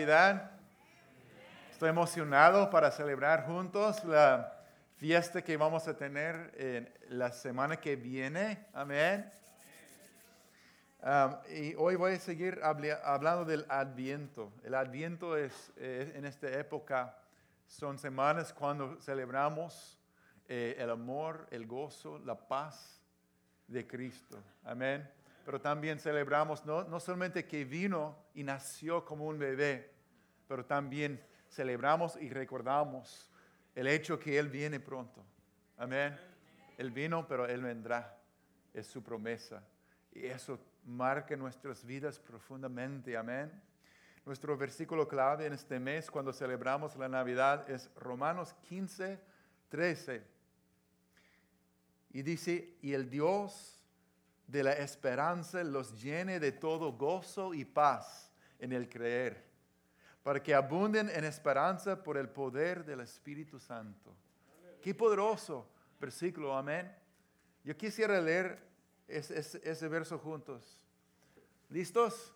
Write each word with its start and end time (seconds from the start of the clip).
Navidad? 0.00 0.50
Estoy 1.70 1.90
emocionado 1.90 2.70
para 2.70 2.90
celebrar 2.90 3.44
juntos 3.44 4.02
la 4.04 4.50
fiesta 4.96 5.42
que 5.42 5.58
vamos 5.58 5.86
a 5.88 5.94
tener 5.94 6.54
en 6.56 7.18
la 7.18 7.30
semana 7.32 7.76
que 7.76 7.96
viene. 7.96 8.66
Amén. 8.72 9.30
Um, 11.02 11.34
y 11.54 11.74
hoy 11.74 11.96
voy 11.96 12.14
a 12.14 12.18
seguir 12.18 12.60
hablando 12.62 13.44
del 13.44 13.66
Adviento. 13.68 14.50
El 14.64 14.74
Adviento 14.74 15.36
es, 15.36 15.70
en 15.76 16.24
esta 16.24 16.48
época, 16.48 17.14
son 17.66 17.98
semanas 17.98 18.54
cuando 18.54 18.98
celebramos 19.02 19.98
eh, 20.48 20.76
el 20.78 20.88
amor, 20.88 21.46
el 21.50 21.66
gozo, 21.66 22.18
la 22.20 22.36
paz 22.48 23.02
de 23.66 23.86
Cristo. 23.86 24.42
Amén 24.64 25.06
pero 25.44 25.60
también 25.60 25.98
celebramos 25.98 26.64
no, 26.64 26.84
no 26.84 27.00
solamente 27.00 27.44
que 27.44 27.64
vino 27.64 28.16
y 28.34 28.44
nació 28.44 29.04
como 29.04 29.26
un 29.26 29.38
bebé, 29.38 29.89
pero 30.50 30.66
también 30.66 31.24
celebramos 31.48 32.16
y 32.20 32.28
recordamos 32.28 33.30
el 33.72 33.86
hecho 33.86 34.18
que 34.18 34.36
Él 34.36 34.48
viene 34.48 34.80
pronto. 34.80 35.24
Amén. 35.76 36.18
Él 36.76 36.90
vino, 36.90 37.24
pero 37.28 37.46
Él 37.46 37.62
vendrá. 37.62 38.18
Es 38.74 38.88
su 38.88 39.00
promesa. 39.00 39.62
Y 40.10 40.26
eso 40.26 40.58
marca 40.84 41.36
nuestras 41.36 41.84
vidas 41.84 42.18
profundamente. 42.18 43.16
Amén. 43.16 43.48
Nuestro 44.26 44.56
versículo 44.56 45.06
clave 45.06 45.46
en 45.46 45.52
este 45.52 45.78
mes 45.78 46.10
cuando 46.10 46.32
celebramos 46.32 46.96
la 46.96 47.08
Navidad 47.08 47.70
es 47.70 47.88
Romanos 47.94 48.52
15, 48.68 49.20
13. 49.68 50.26
Y 52.10 52.22
dice, 52.22 52.76
y 52.82 52.92
el 52.92 53.08
Dios 53.08 53.86
de 54.48 54.64
la 54.64 54.72
esperanza 54.72 55.62
los 55.62 56.02
llene 56.02 56.40
de 56.40 56.50
todo 56.50 56.90
gozo 56.94 57.54
y 57.54 57.64
paz 57.64 58.32
en 58.58 58.72
el 58.72 58.88
creer, 58.88 59.49
para 60.22 60.42
que 60.42 60.54
abunden 60.54 61.08
en 61.10 61.24
esperanza 61.24 62.02
por 62.02 62.16
el 62.16 62.28
poder 62.28 62.84
del 62.84 63.00
Espíritu 63.00 63.58
Santo. 63.58 64.14
Qué 64.82 64.94
poderoso 64.94 65.66
versículo, 66.00 66.56
amén. 66.56 66.90
Yo 67.62 67.76
quisiera 67.76 68.20
leer 68.20 68.58
ese, 69.06 69.88
verso 69.88 70.18
juntos. 70.18 70.80
¿Listos? 71.68 72.32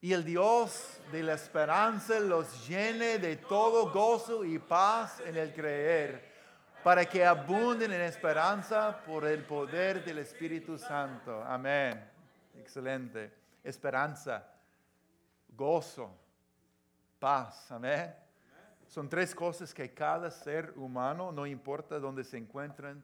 Y 0.00 0.12
el 0.12 0.22
Dios 0.22 1.00
de 1.10 1.22
la 1.22 1.32
esperanza 1.32 2.20
los 2.20 2.68
llene 2.68 3.18
de 3.18 3.36
todo 3.36 3.90
gozo 3.90 4.44
y 4.44 4.58
paz 4.58 5.20
en 5.20 5.36
el 5.36 5.54
creer 5.54 6.34
para 6.82 7.06
que 7.06 7.24
abunden 7.24 7.90
en 7.90 8.02
esperanza 8.02 9.02
por 9.06 9.24
el 9.24 9.42
poder 9.46 10.04
del 10.04 10.18
Espíritu 10.18 10.76
Santo. 10.76 11.42
Amén. 11.42 12.06
Excelente. 12.58 13.32
Esperanza, 13.64 14.46
gozo, 15.56 16.10
paz. 17.18 17.70
Amén. 17.70 18.14
Son 18.86 19.08
tres 19.08 19.34
cosas 19.34 19.72
que 19.72 19.92
cada 19.92 20.30
ser 20.30 20.72
humano, 20.76 21.32
no 21.32 21.46
importa 21.46 21.98
dónde 21.98 22.22
se 22.22 22.36
encuentran, 22.36 23.02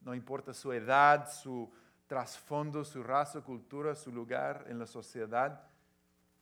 no 0.00 0.14
importa 0.14 0.52
su 0.52 0.72
edad, 0.72 1.30
su 1.30 1.70
trasfondo, 2.06 2.84
su 2.84 3.02
raza, 3.02 3.42
cultura, 3.42 3.94
su 3.94 4.10
lugar 4.10 4.64
en 4.68 4.78
la 4.78 4.86
sociedad, 4.86 5.62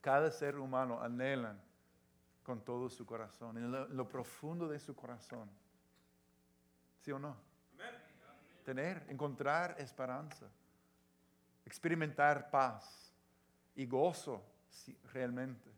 cada 0.01 0.31
ser 0.31 0.57
humano 0.57 1.01
anhelan 1.01 1.61
con 2.43 2.61
todo 2.61 2.89
su 2.89 3.05
corazón, 3.05 3.57
en 3.57 3.95
lo 3.95 4.07
profundo 4.07 4.69
de 4.69 4.79
su 4.79 4.95
corazón 4.95 5.49
¿Sí 7.07 7.11
o 7.13 7.19
no? 7.19 7.37
Tener, 8.65 9.05
encontrar 9.07 9.77
esperanza, 9.79 10.45
experimentar 11.65 12.49
paz 12.49 13.13
y 13.75 13.85
gozo 13.85 14.43
realmente. 15.13 15.69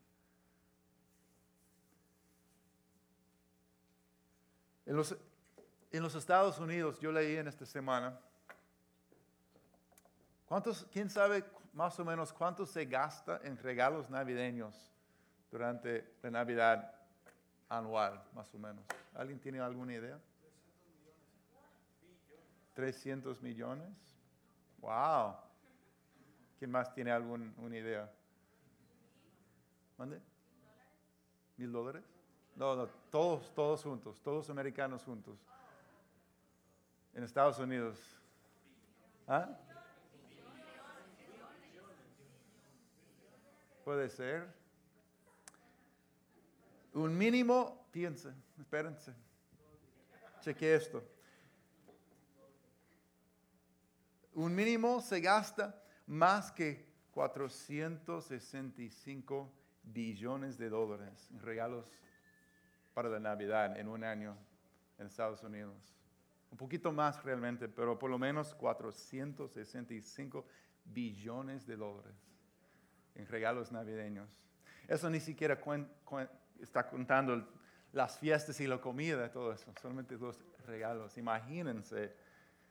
En 4.85 4.95
los, 4.95 5.15
en 5.91 6.03
los 6.03 6.15
Estados 6.15 6.57
Unidos, 6.59 6.99
yo 6.99 7.11
leí 7.11 7.35
en 7.37 7.47
esta 7.47 7.65
semana, 7.65 8.19
¿cuántos, 10.47 10.85
quién 10.91 11.09
sabe 11.09 11.43
más 11.73 11.99
o 11.99 12.05
menos 12.05 12.33
cuánto 12.33 12.65
se 12.65 12.85
gasta 12.85 13.39
en 13.43 13.57
regalos 13.57 14.09
navideños 14.09 14.91
durante 15.51 16.15
la 16.23 16.31
Navidad 16.31 16.95
anual, 17.69 18.23
más 18.33 18.53
o 18.55 18.57
menos? 18.57 18.83
¿Alguien 19.13 19.39
tiene 19.39 19.59
alguna 19.59 19.93
idea? 19.93 20.19
300 22.73 23.41
millones. 23.41 23.89
Wow. 24.79 25.35
¿Quién 26.57 26.71
más 26.71 26.93
tiene 26.93 27.11
alguna 27.11 27.77
idea? 27.77 28.11
¿Mande? 29.99 30.19
¿Mil 31.57 31.71
dólares? 31.73 32.05
No, 32.55 32.73
no, 32.73 32.87
todos, 33.11 33.53
todos 33.53 33.83
juntos, 33.83 34.21
todos 34.21 34.49
americanos 34.49 35.03
juntos. 35.03 35.37
En 37.13 37.25
Estados 37.25 37.59
Unidos. 37.59 37.99
¿Ah? 39.27 39.49
Puede 43.83 44.07
ser. 44.07 44.47
Un 46.93 47.17
mínimo, 47.17 47.85
piensen, 47.91 48.41
espérense. 48.57 49.13
Cheque 50.39 50.75
esto. 50.75 51.03
un 54.33 54.55
mínimo 54.55 55.01
se 55.01 55.19
gasta 55.19 55.83
más 56.07 56.49
que 56.53 56.87
465 57.11 59.58
billones 59.93 60.57
de 60.57 60.69
dólares 60.69 61.29
en 61.31 61.39
regalos 61.39 61.85
para 62.93 63.09
la 63.09 63.19
Navidad 63.19 63.77
en 63.77 63.87
un 63.87 64.03
año 64.03 64.37
en 64.97 65.07
Estados 65.07 65.43
Unidos. 65.43 65.95
Un 66.51 66.57
poquito 66.57 66.91
más 66.91 67.23
realmente, 67.23 67.67
pero 67.67 67.97
por 67.97 68.09
lo 68.09 68.17
menos 68.17 68.53
465 68.55 70.45
billones 70.85 71.65
de 71.65 71.75
dólares 71.75 72.15
en 73.15 73.27
regalos 73.27 73.71
navideños. 73.71 74.29
Eso 74.87 75.09
ni 75.09 75.19
siquiera 75.19 75.59
está 76.59 76.89
contando 76.89 77.47
las 77.91 78.17
fiestas 78.17 78.59
y 78.59 78.67
la 78.67 78.79
comida, 78.79 79.31
todo 79.31 79.53
eso, 79.53 79.71
solamente 79.81 80.17
dos 80.17 80.39
regalos. 80.65 81.17
Imagínense 81.17 82.15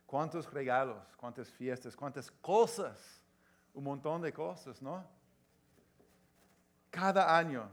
cuántos 0.07 0.53
regalos, 0.53 1.17
cuántas 1.17 1.51
fiestas, 1.53 1.97
cuántas 1.97 2.31
cosas, 2.31 3.25
un 3.75 3.85
montón 3.85 4.23
de 4.23 4.33
cosas, 4.33 4.83
¿no? 4.83 5.18
Cada 6.91 7.37
año. 7.37 7.69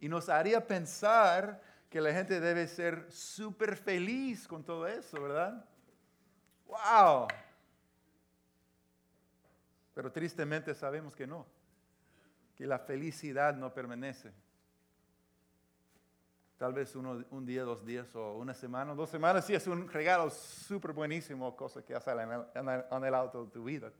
Y 0.00 0.08
nos 0.08 0.28
haría 0.28 0.66
pensar 0.66 1.60
que 1.88 2.00
la 2.00 2.12
gente 2.12 2.40
debe 2.40 2.66
ser 2.66 3.10
súper 3.10 3.76
feliz 3.76 4.48
con 4.48 4.64
todo 4.64 4.86
eso, 4.86 5.20
¿verdad? 5.20 5.64
¡Wow! 6.66 7.28
Pero 9.94 10.10
tristemente 10.10 10.74
sabemos 10.74 11.14
que 11.14 11.26
no, 11.26 11.46
que 12.56 12.66
la 12.66 12.78
felicidad 12.78 13.54
no 13.54 13.72
permanece 13.72 14.32
tal 16.62 16.74
vez 16.74 16.94
uno, 16.94 17.24
un 17.30 17.44
día, 17.44 17.64
dos 17.64 17.84
días 17.84 18.14
o 18.14 18.34
una 18.34 18.54
semana, 18.54 18.94
dos 18.94 19.10
semanas, 19.10 19.44
si 19.44 19.52
es 19.52 19.66
un 19.66 19.88
regalo 19.88 20.30
súper 20.30 20.92
buenísimo, 20.92 21.56
cosa 21.56 21.84
que 21.84 21.92
el, 21.92 23.14
auto 23.16 23.46
de 23.46 23.50
tu 23.50 23.64
vida. 23.64 23.90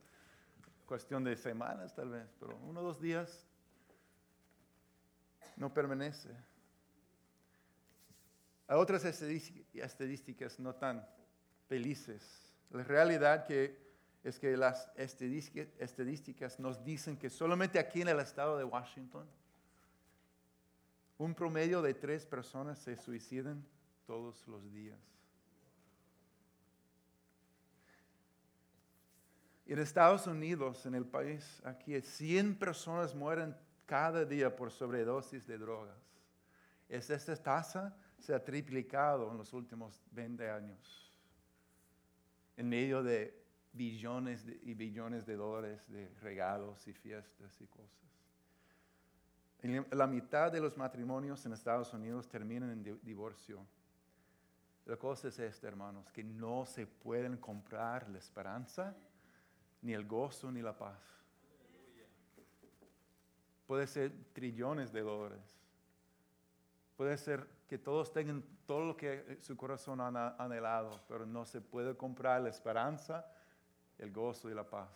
Cuestión 0.87 1.25
de 1.25 1.37
semanas 1.37 1.93
tal 1.93 2.11
vez, 2.11 2.33
pero 2.39 2.57
uno 2.59 2.81
dos 2.81 3.01
días 3.01 3.49
no 5.57 5.73
permanece. 5.73 6.31
Hay 8.67 8.79
otras 8.79 9.05
estadísticas 9.05 10.59
no 10.59 10.75
tan 10.75 11.07
felices. 11.69 12.57
La 12.71 12.85
realidad 12.85 13.47
es 14.25 14.39
que 14.39 14.57
las 14.57 14.91
estadísticas 14.97 16.59
nos 16.59 16.83
dicen 16.85 17.17
que 17.17 17.29
solamente 17.29 17.79
aquí 17.79 18.01
en 18.03 18.09
el 18.09 18.21
estado 18.21 18.57
de 18.57 18.65
Washington, 18.65 19.27
un 21.19 21.34
promedio 21.34 21.83
de 21.83 21.95
tres 21.95 22.25
personas 22.25 22.78
se 22.78 22.97
suicidan 22.97 23.65
todos 24.07 24.47
los 24.48 24.72
días. 24.72 24.98
En 29.66 29.78
Estados 29.78 30.27
Unidos, 30.27 30.84
en 30.84 30.95
el 30.95 31.07
país, 31.07 31.63
aquí 31.65 31.98
100 31.98 32.59
personas 32.59 33.15
mueren 33.15 33.57
cada 33.92 34.24
día 34.24 34.56
por 34.56 34.71
sobredosis 34.71 35.47
de 35.47 35.59
drogas. 35.59 36.00
esta 36.89 37.36
tasa 37.36 37.94
se 38.18 38.34
ha 38.34 38.42
triplicado 38.42 39.30
en 39.30 39.36
los 39.36 39.53
últimos 39.53 40.03
20 40.12 40.50
años, 40.50 41.15
en 42.56 42.71
medio 42.71 43.03
de 43.03 43.39
billones 43.71 44.47
y 44.62 44.72
billones 44.72 45.27
de 45.27 45.36
dólares 45.36 45.86
de 45.91 46.09
regalos 46.22 46.89
y 46.89 46.94
fiestas 46.94 47.60
y 47.60 47.66
cosas. 47.66 48.09
La 49.91 50.06
mitad 50.06 50.50
de 50.50 50.60
los 50.60 50.78
matrimonios 50.78 51.45
en 51.45 51.53
Estados 51.53 51.92
Unidos 51.92 52.27
terminan 52.30 52.71
en 52.71 52.98
divorcio. 53.03 53.60
La 54.86 54.97
cosa 54.97 55.28
es 55.28 55.38
esta, 55.38 55.68
hermanos, 55.68 56.10
que 56.12 56.24
no 56.24 56.65
se 56.65 56.86
pueden 56.86 57.36
comprar 57.36 58.09
la 58.09 58.16
esperanza, 58.16 58.97
ni 59.83 59.92
el 59.92 60.06
gozo, 60.06 60.50
ni 60.50 60.62
la 60.62 60.74
paz. 60.74 61.22
Puede 63.66 63.86
ser 63.86 64.12
trillones 64.32 64.92
de 64.92 65.00
dólares. 65.03 65.59
Puede 66.97 67.16
ser 67.16 67.48
que 67.68 67.78
todos 67.78 68.12
tengan 68.12 68.44
todo 68.66 68.84
lo 68.84 68.97
que 68.97 69.38
su 69.41 69.56
corazón 69.56 70.00
ha 70.00 70.36
anhelado, 70.38 71.00
pero 71.09 71.24
no 71.26 71.44
se 71.44 71.60
puede 71.60 71.97
comprar 71.97 72.41
la 72.42 72.50
esperanza, 72.50 73.26
el 73.98 74.12
gozo 74.12 74.50
y 74.50 74.54
la 74.54 74.64
paz. 74.64 74.88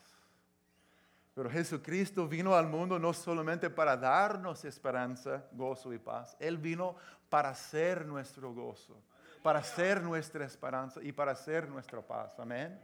Pero 1.34 1.50
Jesucristo 1.50 2.26
vino 2.26 2.54
al 2.54 2.66
mundo 2.66 2.98
no 2.98 3.12
solamente 3.12 3.68
para 3.68 3.96
darnos 3.96 4.64
esperanza, 4.64 5.44
gozo 5.52 5.92
y 5.92 5.98
paz. 5.98 6.34
Él 6.40 6.56
vino 6.56 6.96
para 7.28 7.54
ser 7.54 8.06
nuestro 8.06 8.54
gozo, 8.54 8.96
para 9.42 9.62
ser 9.62 10.02
nuestra 10.02 10.46
esperanza 10.46 11.00
y 11.02 11.12
para 11.12 11.34
ser 11.34 11.68
nuestra 11.68 12.00
paz. 12.00 12.38
Amén. 12.38 12.80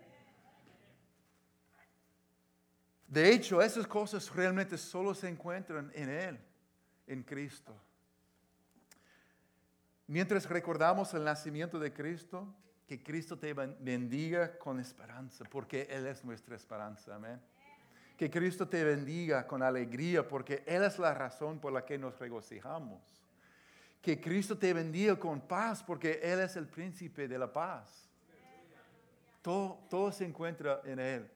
De 3.06 3.30
hecho, 3.30 3.60
esas 3.60 3.86
cosas 3.86 4.34
realmente 4.34 4.78
solo 4.78 5.14
se 5.14 5.28
encuentran 5.28 5.90
en 5.94 6.08
Él, 6.08 6.38
en 7.06 7.22
Cristo. 7.22 7.74
Mientras 10.06 10.48
recordamos 10.48 11.14
el 11.14 11.24
nacimiento 11.24 11.78
de 11.78 11.92
Cristo, 11.92 12.54
que 12.86 13.02
Cristo 13.02 13.38
te 13.38 13.54
bendiga 13.54 14.58
con 14.58 14.80
esperanza, 14.80 15.44
porque 15.50 15.86
Él 15.90 16.06
es 16.06 16.24
nuestra 16.24 16.56
esperanza. 16.56 17.14
Amén. 17.14 17.40
Que 18.16 18.30
Cristo 18.30 18.68
te 18.68 18.84
bendiga 18.84 19.46
con 19.46 19.62
alegría, 19.62 20.26
porque 20.26 20.62
Él 20.66 20.82
es 20.82 20.98
la 20.98 21.14
razón 21.14 21.58
por 21.58 21.72
la 21.72 21.84
que 21.84 21.96
nos 21.96 22.18
regocijamos. 22.18 23.00
Que 24.02 24.20
Cristo 24.20 24.58
te 24.58 24.72
bendiga 24.74 25.18
con 25.18 25.40
paz, 25.40 25.82
porque 25.82 26.20
Él 26.22 26.40
es 26.40 26.56
el 26.56 26.66
príncipe 26.66 27.26
de 27.26 27.38
la 27.38 27.50
paz. 27.50 28.10
Todo, 29.40 29.78
todo 29.88 30.12
se 30.12 30.24
encuentra 30.24 30.82
en 30.84 30.98
Él. 30.98 31.30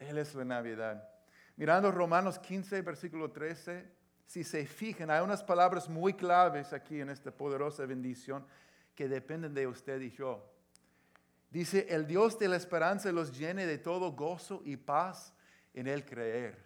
Él 0.00 0.18
es 0.18 0.34
la 0.34 0.44
Navidad. 0.44 1.08
Mirando 1.56 1.92
Romanos 1.92 2.38
15, 2.38 2.82
versículo 2.82 3.30
13, 3.30 3.86
si 4.26 4.42
se 4.42 4.66
fijan, 4.66 5.10
hay 5.10 5.20
unas 5.20 5.44
palabras 5.44 5.88
muy 5.88 6.14
claves 6.14 6.72
aquí 6.72 7.00
en 7.00 7.10
esta 7.10 7.30
poderosa 7.30 7.84
bendición 7.84 8.46
que 8.94 9.08
dependen 9.08 9.52
de 9.54 9.66
usted 9.66 10.00
y 10.00 10.10
yo. 10.10 10.50
Dice, 11.50 11.86
el 11.90 12.06
Dios 12.06 12.38
de 12.38 12.48
la 12.48 12.56
esperanza 12.56 13.12
los 13.12 13.36
llene 13.36 13.66
de 13.66 13.76
todo 13.76 14.12
gozo 14.12 14.62
y 14.64 14.76
paz 14.76 15.34
en 15.74 15.86
el 15.86 16.04
creer, 16.04 16.56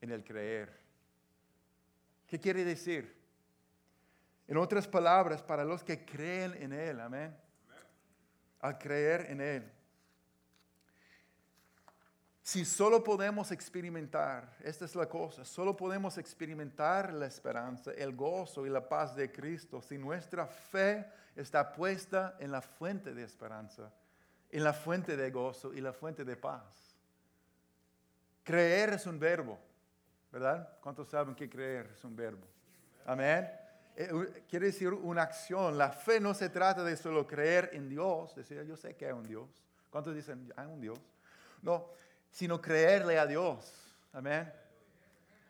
en 0.00 0.12
el 0.12 0.24
creer. 0.24 0.72
¿Qué 2.26 2.40
quiere 2.40 2.64
decir? 2.64 3.14
En 4.48 4.56
otras 4.56 4.88
palabras, 4.88 5.42
para 5.42 5.64
los 5.64 5.84
que 5.84 6.04
creen 6.04 6.54
en 6.54 6.72
Él, 6.72 7.00
amén. 7.00 7.36
Al 8.60 8.78
creer 8.78 9.26
en 9.28 9.40
Él. 9.40 9.72
Si 12.46 12.64
solo 12.64 13.02
podemos 13.02 13.50
experimentar, 13.50 14.56
esta 14.62 14.84
es 14.84 14.94
la 14.94 15.08
cosa, 15.08 15.44
solo 15.44 15.76
podemos 15.76 16.16
experimentar 16.16 17.12
la 17.12 17.26
esperanza, 17.26 17.90
el 17.90 18.14
gozo 18.14 18.64
y 18.64 18.70
la 18.70 18.88
paz 18.88 19.16
de 19.16 19.32
Cristo 19.32 19.82
si 19.82 19.98
nuestra 19.98 20.46
fe 20.46 21.04
está 21.34 21.72
puesta 21.72 22.36
en 22.38 22.52
la 22.52 22.60
fuente 22.62 23.12
de 23.12 23.24
esperanza, 23.24 23.90
en 24.48 24.62
la 24.62 24.72
fuente 24.72 25.16
de 25.16 25.28
gozo 25.32 25.74
y 25.74 25.80
la 25.80 25.92
fuente 25.92 26.24
de 26.24 26.36
paz. 26.36 26.94
Creer 28.44 28.90
es 28.90 29.06
un 29.06 29.18
verbo, 29.18 29.58
¿verdad? 30.30 30.78
¿Cuántos 30.80 31.08
saben 31.08 31.34
que 31.34 31.50
creer 31.50 31.90
es 31.96 32.04
un 32.04 32.14
verbo? 32.14 32.46
Amén. 33.06 33.50
Eh, 33.96 34.44
quiere 34.48 34.66
decir 34.66 34.92
una 34.92 35.22
acción. 35.22 35.76
La 35.76 35.90
fe 35.90 36.20
no 36.20 36.32
se 36.32 36.48
trata 36.48 36.84
de 36.84 36.96
solo 36.96 37.26
creer 37.26 37.70
en 37.72 37.88
Dios, 37.88 38.36
decir 38.36 38.62
yo 38.62 38.76
sé 38.76 38.94
que 38.94 39.06
hay 39.06 39.12
un 39.12 39.26
Dios. 39.26 39.50
¿Cuántos 39.90 40.14
dicen 40.14 40.52
hay 40.54 40.66
un 40.68 40.80
Dios? 40.80 41.00
No, 41.62 41.88
sino 42.36 42.60
creerle 42.60 43.18
a 43.18 43.26
Dios. 43.26 43.96
Amén. 44.12 44.52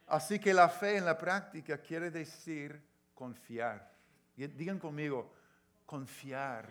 Así 0.07 0.39
que 0.39 0.55
la 0.55 0.69
fe 0.69 0.99
en 0.99 1.05
la 1.05 1.19
práctica 1.19 1.79
quiere 1.79 2.13
decir 2.13 2.81
confiar. 3.13 3.91
Digan 4.37 4.79
conmigo, 4.79 5.35
confiar. 5.85 6.69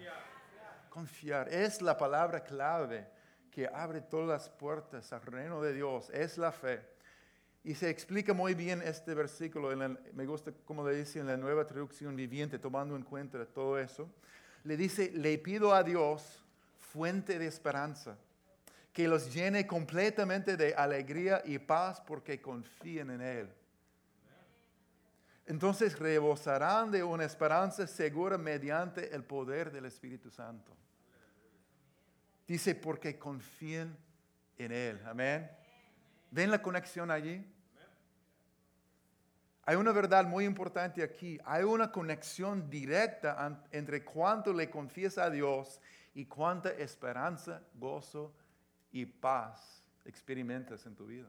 Confiar. 0.90 1.50
Es 1.50 1.82
la 1.82 1.98
palabra 1.98 2.42
clave 2.46 3.06
que 3.52 3.68
abre 3.68 4.00
todas 4.00 4.30
las 4.30 4.50
puertas 4.50 5.12
al 5.12 5.22
reino 5.22 5.62
de 5.62 5.74
Dios. 5.74 6.10
Es 6.12 6.38
la 6.38 6.54
fe. 6.54 6.82
Y 7.66 7.76
se 7.76 7.90
explica 7.90 8.34
muy 8.34 8.54
bien 8.54 8.82
este 8.84 9.14
versículo, 9.14 9.76
me 9.76 10.26
gusta 10.26 10.54
como 10.64 10.88
le 10.88 10.96
dice 10.96 11.20
en 11.20 11.28
la 11.28 11.36
nueva 11.36 11.68
traducción 11.68 12.16
viviente, 12.16 12.58
tomando 12.58 12.96
en 12.96 13.04
cuenta 13.04 13.46
todo 13.46 13.78
eso. 13.78 14.10
Le 14.64 14.78
dice, 14.78 15.12
le 15.12 15.38
pido 15.40 15.74
a 15.74 15.84
Dios 15.84 16.42
fuente 16.80 17.38
de 17.38 17.48
esperanza 17.48 18.18
que 18.96 19.10
los 19.10 19.34
llene 19.34 19.68
completamente 19.68 20.56
de 20.56 20.74
alegría 20.74 21.42
y 21.44 21.60
paz 21.60 22.00
porque 22.00 22.42
confíen 22.42 23.10
en 23.10 23.20
Él. 23.20 23.54
Entonces 25.46 26.00
rebosarán 26.00 26.92
de 26.92 27.04
una 27.04 27.26
esperanza 27.26 27.88
segura 27.88 28.38
mediante 28.38 29.14
el 29.14 29.26
poder 29.26 29.70
del 29.70 29.84
Espíritu 29.84 30.32
Santo. 30.32 30.72
Dice, 32.48 32.74
porque 32.74 33.20
confíen 33.20 33.98
en 34.58 34.72
Él. 34.72 35.02
Amén. 35.06 35.52
¿Ven 36.32 36.50
la 36.50 36.62
conexión 36.62 37.12
allí? 37.12 37.46
Hay 39.66 39.76
una 39.76 39.92
verdad 39.92 40.24
muy 40.24 40.46
importante 40.46 41.04
aquí. 41.04 41.38
Hay 41.44 41.66
una 41.66 41.92
conexión 41.92 42.70
directa 42.70 43.60
entre 43.74 44.06
cuánto 44.06 44.54
le 44.54 44.70
confiesa 44.70 45.26
a 45.26 45.30
Dios 45.30 45.82
y 46.14 46.28
cuánta 46.28 46.70
esperanza, 46.70 47.62
gozo 47.74 48.34
y 48.96 49.06
paz 49.06 49.84
experimentas 50.06 50.86
en 50.86 50.96
tu 50.96 51.06
vida. 51.06 51.28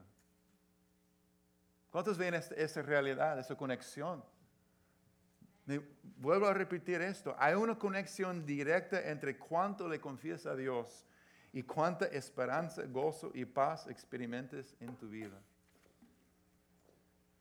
¿Cuántos 1.91 2.17
ven 2.17 2.33
esa 2.33 2.81
realidad, 2.81 3.37
esa 3.37 3.55
conexión? 3.55 4.23
vuelvo 6.15 6.47
a 6.47 6.53
repetir 6.53 7.01
esto. 7.01 7.35
Hay 7.37 7.55
una 7.55 7.77
conexión 7.77 8.45
directa 8.45 9.09
entre 9.09 9.37
cuánto 9.37 9.89
le 9.89 9.99
confiesas 9.99 10.53
a 10.53 10.55
Dios 10.55 11.05
y 11.51 11.61
cuánta 11.61 12.05
esperanza, 12.05 12.83
gozo 12.83 13.31
y 13.33 13.43
paz 13.43 13.85
experimentes 13.87 14.73
en 14.79 14.95
tu 14.95 15.09
vida. 15.09 15.37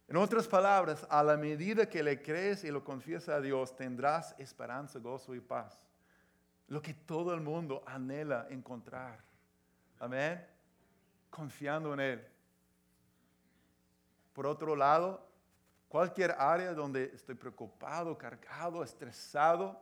En 0.09 0.17
otras 0.17 0.49
palabras, 0.49 1.07
a 1.09 1.23
la 1.23 1.37
medida 1.37 1.89
que 1.89 2.03
le 2.03 2.21
crees 2.21 2.65
y 2.65 2.73
lo 2.73 2.83
confiesas 2.83 3.37
a 3.37 3.41
Dios, 3.41 3.77
tendrás 3.77 4.35
esperanza, 4.41 4.99
gozo 4.99 5.37
y 5.37 5.41
paz. 5.41 5.81
Lo 6.67 6.83
que 6.83 6.95
todo 6.95 7.33
el 7.33 7.41
mundo 7.41 7.85
anhela 7.87 8.49
encontrar. 8.51 9.36
Amén. 9.99 10.45
Confiando 11.31 11.95
en 11.95 12.01
Él. 12.01 12.27
Por 14.33 14.47
otro 14.47 14.77
lado, 14.77 15.27
cualquier 15.89 16.33
área 16.33 16.75
donde 16.75 17.13
estoy 17.15 17.35
preocupado, 17.35 18.19
cargado, 18.19 18.83
estresado, 18.83 19.81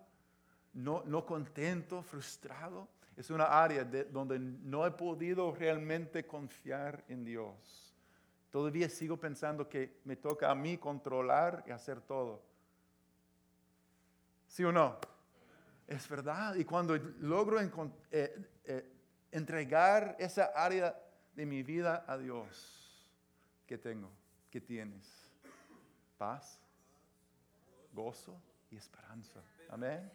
no, 0.72 1.02
no 1.06 1.24
contento, 1.24 2.02
frustrado, 2.02 2.88
es 3.16 3.30
una 3.30 3.44
área 3.44 3.84
donde 3.84 4.38
no 4.38 4.86
he 4.86 4.90
podido 4.90 5.52
realmente 5.52 6.26
confiar 6.26 7.04
en 7.08 7.24
Dios. 7.24 7.94
Todavía 8.50 8.88
sigo 8.88 9.16
pensando 9.16 9.68
que 9.68 10.00
me 10.04 10.16
toca 10.16 10.50
a 10.50 10.54
mí 10.54 10.78
controlar 10.78 11.64
y 11.66 11.70
hacer 11.70 12.00
todo. 12.00 12.42
¿Sí 14.46 14.62
o 14.64 14.70
no? 14.70 14.96
Es 15.86 16.08
verdad. 16.08 16.54
Y 16.54 16.64
cuando 16.64 16.96
logro 16.96 17.60
eh, 17.60 17.68
eh, 18.64 18.93
entregar 19.34 20.14
esa 20.20 20.44
área 20.54 20.96
de 21.34 21.44
mi 21.44 21.64
vida 21.64 22.04
a 22.06 22.16
Dios 22.16 23.04
que 23.66 23.76
tengo, 23.76 24.08
que 24.48 24.60
tienes. 24.60 25.04
Paz, 26.16 26.60
gozo 27.92 28.40
y 28.70 28.76
esperanza. 28.76 29.40
Amén. 29.68 30.08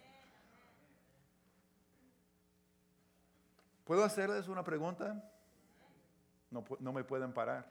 ¿Puedo 3.84 4.06
hacerles 4.06 4.48
una 4.48 4.64
pregunta? 4.64 5.22
No, 6.50 6.94
me 6.94 7.04
pueden 7.04 7.34
parar. 7.34 7.70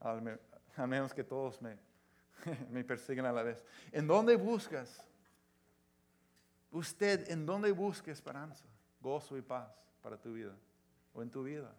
A 0.00 0.86
menos 0.86 1.12
que 1.12 1.22
todos 1.22 1.60
me, 1.60 1.76
me 2.70 2.82
persiguen 2.82 3.26
a 3.26 3.32
la 3.32 3.42
vez. 3.42 3.62
¿En 3.92 4.06
dónde 4.06 4.36
buscas? 4.36 5.04
Usted, 6.70 7.30
¿en 7.30 7.44
dónde 7.44 7.72
busca 7.72 8.10
esperanza? 8.10 8.69
Gozo 9.00 9.36
y 9.36 9.42
paz 9.42 9.68
para 10.02 10.16
tu 10.16 10.32
vida 10.32 10.52
o 11.14 11.22
en 11.22 11.30
tu 11.30 11.42
vida. 11.42 11.70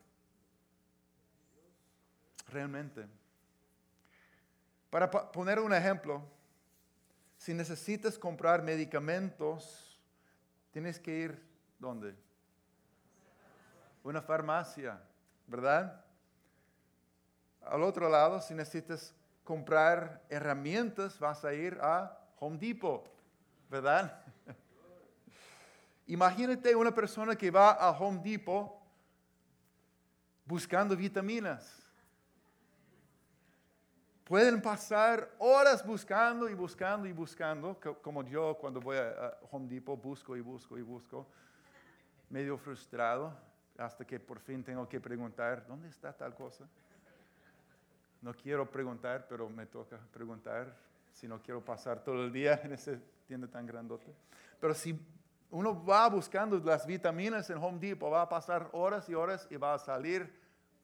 Realmente. 2.50 3.08
Para 4.90 5.10
poner 5.10 5.60
un 5.60 5.74
ejemplo, 5.74 6.22
si 7.38 7.54
necesitas 7.54 8.20
comprar 8.20 8.62
medicamentos, 8.62 10.00
tienes 10.72 11.00
que 11.00 11.12
ir 11.12 11.52
¿dónde? 11.82 12.16
Una 14.04 14.22
farmacia, 14.22 15.02
¿verdad? 15.48 16.06
Al 17.62 17.84
otro 17.84 18.08
lado, 18.08 18.40
si 18.40 18.54
necesitas 18.54 19.16
comprar 19.44 20.24
herramientas, 20.30 21.20
vas 21.20 21.44
a 21.44 21.54
ir 21.54 21.78
a 21.82 22.18
Home 22.40 22.58
Depot, 22.58 23.10
¿verdad? 23.70 24.24
Imagínate 26.12 26.76
una 26.76 26.94
persona 26.94 27.38
que 27.38 27.50
va 27.50 27.72
a 27.72 27.90
Home 27.92 28.20
Depot 28.22 28.70
buscando 30.44 30.94
vitaminas. 30.94 31.90
Pueden 34.26 34.62
pasar 34.62 35.34
horas 35.40 35.86
buscando 35.86 36.50
y 36.50 36.54
buscando 36.54 37.08
y 37.08 37.14
buscando, 37.14 37.80
como 38.02 38.26
yo 38.26 38.58
cuando 38.60 38.82
voy 38.82 38.98
a 38.98 39.38
Home 39.52 39.70
Depot 39.70 40.02
busco 40.02 40.36
y 40.36 40.42
busco 40.42 40.78
y 40.78 40.82
busco, 40.82 41.26
medio 42.30 42.58
frustrado, 42.58 43.34
hasta 43.78 44.04
que 44.04 44.20
por 44.20 44.42
fin 44.42 44.66
tengo 44.66 44.90
que 44.90 45.00
preguntar, 45.00 45.66
¿dónde 45.66 45.88
está 45.88 46.12
tal 46.12 46.36
cosa? 46.36 46.68
No 48.22 48.34
quiero 48.34 48.70
preguntar, 48.70 49.28
pero 49.30 49.50
me 49.50 49.66
toca 49.66 49.98
preguntar 50.12 50.76
si 51.14 51.26
no 51.30 51.42
quiero 51.42 51.64
pasar 51.64 52.04
todo 52.04 52.26
el 52.26 52.34
día 52.34 52.60
en 52.66 52.74
ese 52.74 53.00
tienda 53.28 53.48
tan 53.48 53.66
grandote. 53.66 54.14
Pero 54.60 54.74
si 54.74 55.00
uno 55.52 55.84
va 55.86 56.08
buscando 56.08 56.58
las 56.60 56.86
vitaminas 56.86 57.50
en 57.50 57.58
Home 57.58 57.78
Depot, 57.78 58.12
va 58.12 58.24
a 58.24 58.30
pasar 58.30 58.70
horas 58.72 59.08
y 59.10 59.14
horas 59.14 59.48
y 59.50 59.58
va 59.58 59.74
a 59.74 59.80
salir 59.80 60.34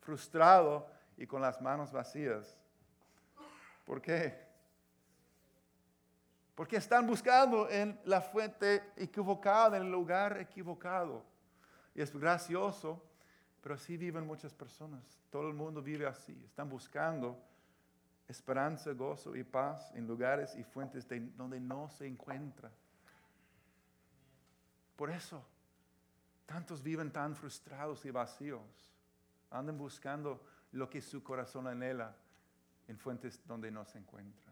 frustrado 0.02 0.86
y 1.18 1.26
con 1.26 1.42
las 1.42 1.62
manos 1.62 1.92
vacías. 1.92 2.58
¿Por 3.86 4.02
qué? 4.02 4.46
Porque 6.54 6.76
están 6.76 7.08
buscando 7.08 7.70
en 7.70 8.00
la 8.04 8.20
fuente 8.20 8.92
equivocada, 8.98 9.78
en 9.78 9.84
el 9.84 9.92
lugar 9.92 10.38
equivocado. 10.40 11.24
Y 11.96 12.02
es 12.02 12.14
gracioso, 12.14 13.02
pero 13.62 13.76
así 13.76 13.96
viven 13.96 14.28
muchas 14.28 14.54
personas. 14.54 15.02
Todo 15.30 15.48
el 15.48 15.54
mundo 15.54 15.82
vive 15.82 16.06
así. 16.06 16.38
Están 16.46 16.68
buscando 16.68 17.42
esperanza, 18.28 18.92
gozo 18.92 19.36
y 19.36 19.44
paz 19.44 19.92
en 19.94 20.08
lugares 20.08 20.56
y 20.56 20.64
fuentes 20.64 21.08
donde 21.38 21.60
no 21.60 21.90
se 21.90 22.06
encuentra. 22.06 22.70
Por 24.98 25.12
eso, 25.12 25.46
tantos 26.46 26.84
viven 26.84 27.12
tan 27.12 27.36
frustrados 27.36 28.04
y 28.04 28.12
vacíos. 28.12 28.92
Andan 29.52 29.78
buscando 29.78 30.44
lo 30.74 30.90
que 30.90 31.02
su 31.02 31.24
corazón 31.24 31.68
anhela 31.68 32.14
en 32.88 32.98
fuentes 32.98 33.40
donde 33.46 33.72
no 33.72 33.86
se 33.86 34.00
encuentra. 34.00 34.52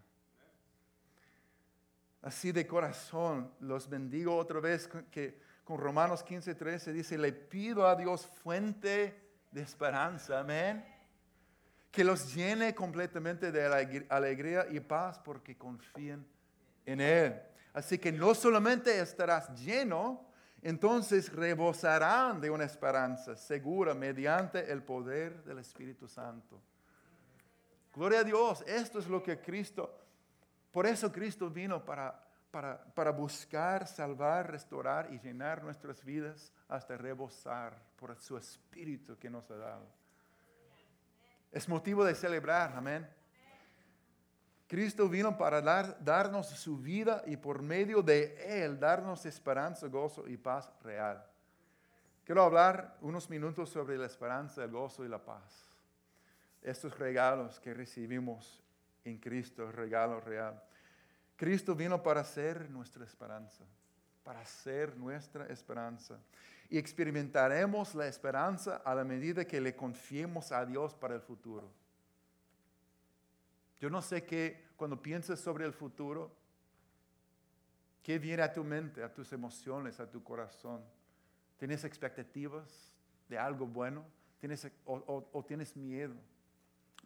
Así 2.21 2.51
de 2.51 2.65
corazón, 2.65 3.51
los 3.59 3.89
bendigo 3.89 4.35
otra 4.37 4.59
vez 4.59 4.87
que 5.11 5.39
con 5.63 5.79
Romanos 5.79 6.23
15, 6.23 6.53
13 6.53 6.93
dice, 6.93 7.17
le 7.17 7.33
pido 7.33 7.87
a 7.87 7.95
Dios 7.95 8.25
fuente 8.25 9.19
de 9.51 9.61
esperanza, 9.61 10.39
amén. 10.39 10.85
Que 11.91 12.03
los 12.03 12.35
llene 12.35 12.75
completamente 12.75 13.51
de 13.51 14.05
alegría 14.09 14.67
y 14.69 14.79
paz 14.79 15.19
porque 15.19 15.57
confíen 15.57 16.25
en 16.85 17.01
Él. 17.01 17.41
Así 17.73 17.97
que 17.97 18.11
no 18.11 18.35
solamente 18.35 18.99
estarás 18.99 19.49
lleno, 19.59 20.25
entonces 20.62 21.31
rebosarán 21.31 22.41
de 22.41 22.50
una 22.50 22.63
esperanza 22.63 23.35
segura 23.35 23.93
mediante 23.93 24.71
el 24.71 24.83
poder 24.83 25.43
del 25.43 25.59
Espíritu 25.59 26.07
Santo. 26.07 26.62
Gloria 27.93 28.19
a 28.19 28.24
Dios, 28.24 28.63
esto 28.67 29.00
es 29.00 29.07
lo 29.07 29.24
que 29.24 29.39
Cristo, 29.39 29.97
por 30.71 30.85
eso 30.85 31.12
Cristo 31.12 31.50
vino 31.50 31.83
para, 31.83 32.21
para, 32.51 32.83
para 32.83 33.12
buscar, 33.12 33.88
salvar, 33.88 34.51
restaurar 34.51 35.13
y 35.13 35.19
llenar 35.19 35.63
nuestras 35.63 36.03
vidas 36.03 36.51
hasta 36.67 36.97
rebosar 36.97 37.81
por 37.95 38.19
su 38.19 38.38
Espíritu 38.38 39.17
que 39.17 39.29
nos 39.29 39.50
ha 39.51 39.55
dado. 39.55 39.88
Es 41.51 41.69
motivo 41.69 42.03
de 42.03 42.15
celebrar, 42.15 42.74
amén. 42.75 43.07
Cristo 44.67 45.07
vino 45.07 45.38
para 45.38 45.62
dar, 45.62 46.03
darnos 46.03 46.48
su 46.48 46.77
vida 46.77 47.24
y 47.27 47.38
por 47.38 47.62
medio 47.62 48.01
de 48.01 48.63
Él 48.63 48.79
darnos 48.79 49.25
esperanza, 49.25 49.88
gozo 49.88 50.27
y 50.27 50.38
paz 50.38 50.72
real. 50.84 51.24
Quiero 52.24 52.43
hablar 52.43 52.98
unos 53.01 53.29
minutos 53.29 53.69
sobre 53.69 53.98
la 53.98 54.07
esperanza, 54.07 54.63
el 54.63 54.72
gozo 54.72 55.05
y 55.05 55.07
la 55.07 55.24
paz 55.24 55.65
estos 56.65 56.98
regalos 56.98 57.60
que 57.60 57.74
recibimos 57.74 58.62
en 59.03 59.19
Cristo, 59.19 59.72
regalo 59.72 60.19
real. 60.19 60.62
Cristo 61.36 61.75
vino 61.75 62.01
para 62.01 62.24
ser 62.24 62.69
nuestra 62.72 63.05
esperanza, 63.05 63.63
para 64.24 64.43
ser 64.45 64.98
nuestra 64.98 65.45
esperanza. 65.48 66.17
Y 66.69 66.79
experimentaremos 66.79 67.93
la 67.93 68.07
esperanza 68.07 68.77
a 68.77 68.95
la 68.95 69.03
medida 69.03 69.45
que 69.45 69.62
le 69.62 69.75
confiemos 69.75 70.51
a 70.51 70.65
Dios 70.65 70.95
para 70.95 71.13
el 71.13 71.22
futuro. 71.22 71.72
Yo 73.79 73.89
no 73.89 74.01
sé 74.01 74.25
qué, 74.25 74.70
cuando 74.75 75.01
piensas 75.01 75.39
sobre 75.39 75.65
el 75.65 75.74
futuro, 75.74 76.32
¿qué 78.01 78.20
viene 78.20 78.44
a 78.44 78.53
tu 78.53 78.63
mente, 78.63 79.03
a 79.03 79.13
tus 79.13 79.32
emociones, 79.34 80.00
a 80.00 80.10
tu 80.10 80.24
corazón? 80.24 80.84
¿Tienes 81.58 81.84
expectativas 81.84 82.94
de 83.27 83.38
algo 83.38 83.65
bueno? 83.67 84.05
¿Tienes, 84.39 84.70
o 84.86 85.46
tienes 85.48 85.75
miedo? 85.75 86.15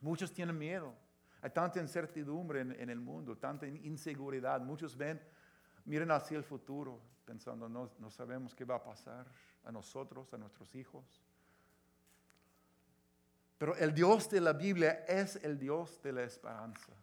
Muchos 0.02 0.32
tienen 0.34 0.58
miedo. 0.58 0.94
Hay 1.42 1.52
tanta 1.52 1.80
incertidumbre 1.80 2.62
en, 2.62 2.90
el 2.90 3.00
mundo, 3.00 3.38
tanta 3.38 3.66
inseguridad. 3.66 4.60
Muchos 4.62 4.98
ven, 4.98 5.22
miren 5.86 6.12
hacia 6.12 6.38
el 6.38 6.44
futuro, 6.44 7.00
pensando, 7.26 7.70
no, 7.70 7.92
no 7.98 8.10
sabemos 8.10 8.54
qué 8.54 8.66
va 8.66 8.76
a 8.76 8.84
pasar 8.84 9.26
a 9.64 9.72
nosotros, 9.72 10.34
a 10.34 10.38
nuestros 10.38 10.76
hijos. 10.76 11.22
Pero 13.60 13.76
el 13.76 13.94
Dios 13.94 14.30
de 14.30 14.40
la 14.40 14.54
Biblia 14.54 15.04
es 15.06 15.36
el 15.44 15.60
Dios 15.60 16.02
de 16.02 16.14
la 16.14 16.24
esperanza. 16.24 16.94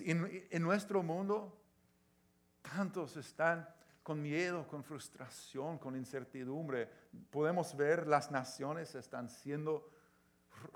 En, 0.00 0.46
en, 0.50 0.62
nuestro 0.62 1.02
mundo, 1.02 1.58
tantos 2.60 3.16
están 3.16 3.66
con 4.02 4.20
miedo, 4.20 4.68
con 4.68 4.84
frustración, 4.84 5.78
con 5.78 5.96
incertidumbre. 5.96 6.90
Podemos 7.30 7.74
ver 7.74 8.06
las 8.06 8.30
naciones 8.30 8.94
están 8.94 9.30
siendo 9.30 9.90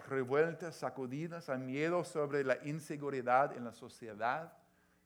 revueltas, 0.09 0.76
sacudidas, 0.76 1.50
hay 1.50 1.59
miedo 1.59 2.02
sobre 2.02 2.42
la 2.42 2.56
inseguridad 2.64 3.54
en 3.54 3.64
la 3.64 3.73
sociedad, 3.73 4.54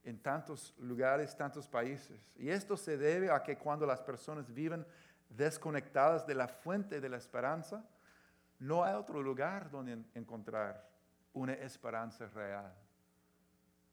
en 0.04 0.18
tantos 0.20 0.74
lugares, 0.78 1.36
tantos 1.36 1.66
países. 1.66 2.20
Y 2.36 2.50
esto 2.50 2.76
se 2.76 2.96
debe 2.96 3.32
a 3.32 3.42
que 3.42 3.58
cuando 3.58 3.84
las 3.84 4.00
personas 4.00 4.54
viven 4.54 4.86
desconectadas 5.28 6.24
de 6.24 6.36
la 6.36 6.46
fuente 6.46 7.00
de 7.00 7.08
la 7.08 7.16
esperanza, 7.16 7.84
no 8.64 8.84
hay 8.84 8.94
otro 8.94 9.22
lugar 9.22 9.70
donde 9.70 9.98
encontrar 10.14 10.88
una 11.32 11.52
esperanza 11.54 12.26
real. 12.26 12.72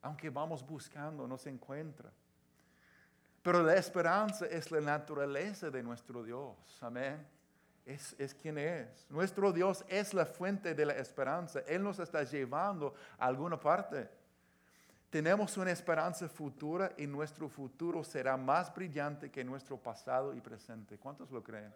Aunque 0.02 0.30
vamos 0.30 0.66
buscando, 0.66 1.28
no 1.28 1.38
se 1.38 1.50
encuentra. 1.50 2.12
Pero 3.42 3.64
la 3.64 3.76
esperanza 3.76 4.46
es 4.46 4.72
la 4.72 4.82
naturaleza 4.82 5.70
de 5.70 5.84
nuestro 5.84 6.24
Dios. 6.24 6.56
Amén 6.82 7.26
es, 7.86 8.16
es, 8.18 8.34
quien 8.34 8.58
es. 8.58 9.06
Nuestro 9.10 9.52
Dios 9.52 9.84
es 9.88 10.14
la 10.14 10.26
fuente 10.26 10.74
de 10.74 10.86
la 10.86 10.94
esperanza. 10.94 11.62
Él 11.68 11.84
nos 11.84 12.00
está 12.00 12.24
llevando 12.24 12.94
a 13.18 13.26
alguna 13.26 13.60
parte. 13.60 14.10
Tenemos 15.10 15.58
una 15.58 15.72
esperanza 15.72 16.30
futura 16.30 16.94
y 16.98 17.06
nuestro 17.06 17.50
futuro 17.50 18.04
será 18.04 18.38
más 18.38 18.74
brillante 18.74 19.30
que 19.30 19.44
nuestro 19.44 19.78
pasado 19.78 20.34
y 20.34 20.40
presente. 20.40 20.98
¿Cuántos 20.98 21.32
lo 21.32 21.44
creen? 21.44 21.74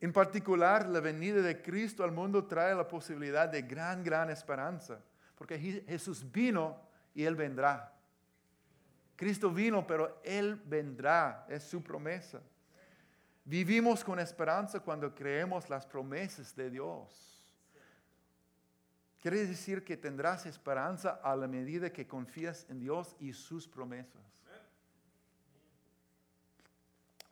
En 0.00 0.12
particular, 0.12 0.88
la 0.88 1.00
venida 1.00 1.42
de 1.42 1.60
Cristo 1.60 2.04
al 2.04 2.12
mundo 2.12 2.44
trae 2.44 2.74
la 2.74 2.86
posibilidad 2.86 3.48
de 3.48 3.62
gran, 3.62 4.04
gran 4.04 4.30
esperanza, 4.30 5.00
porque 5.34 5.58
Jesús 5.58 6.24
vino 6.30 6.80
y 7.14 7.24
Él 7.24 7.34
vendrá. 7.34 7.92
Cristo 9.16 9.50
vino, 9.50 9.84
pero 9.84 10.20
Él 10.22 10.60
vendrá, 10.64 11.44
es 11.48 11.64
su 11.64 11.82
promesa. 11.82 12.40
Vivimos 13.44 14.04
con 14.04 14.20
esperanza 14.20 14.78
cuando 14.78 15.12
creemos 15.12 15.68
las 15.68 15.84
promesas 15.84 16.54
de 16.54 16.70
Dios. 16.70 17.42
Quiere 19.20 19.46
decir 19.46 19.82
que 19.82 19.96
tendrás 19.96 20.46
esperanza 20.46 21.20
a 21.24 21.34
la 21.34 21.48
medida 21.48 21.92
que 21.92 22.06
confías 22.06 22.66
en 22.68 22.78
Dios 22.78 23.16
y 23.18 23.32
sus 23.32 23.66
promesas. 23.66 24.37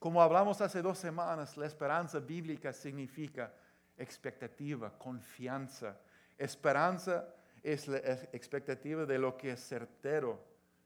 Como 0.07 0.23
hablamos 0.23 0.61
hace 0.61 0.83
dos 0.83 0.99
semanas, 0.99 1.57
la 1.57 1.67
esperanza 1.67 2.21
bíblica 2.21 2.73
significa 2.73 3.53
expectativa, 3.99 4.97
confianza. 4.97 5.99
Esperanza 6.39 7.27
es 7.61 7.89
la 7.89 7.99
expectativa 7.99 9.05
de 9.05 9.19
lo 9.19 9.37
que 9.37 9.51
es 9.51 9.69
certero 9.69 10.41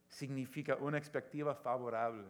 significa 0.09 0.77
una 0.77 0.97
expectativa 0.97 1.55
favorable. 1.55 2.29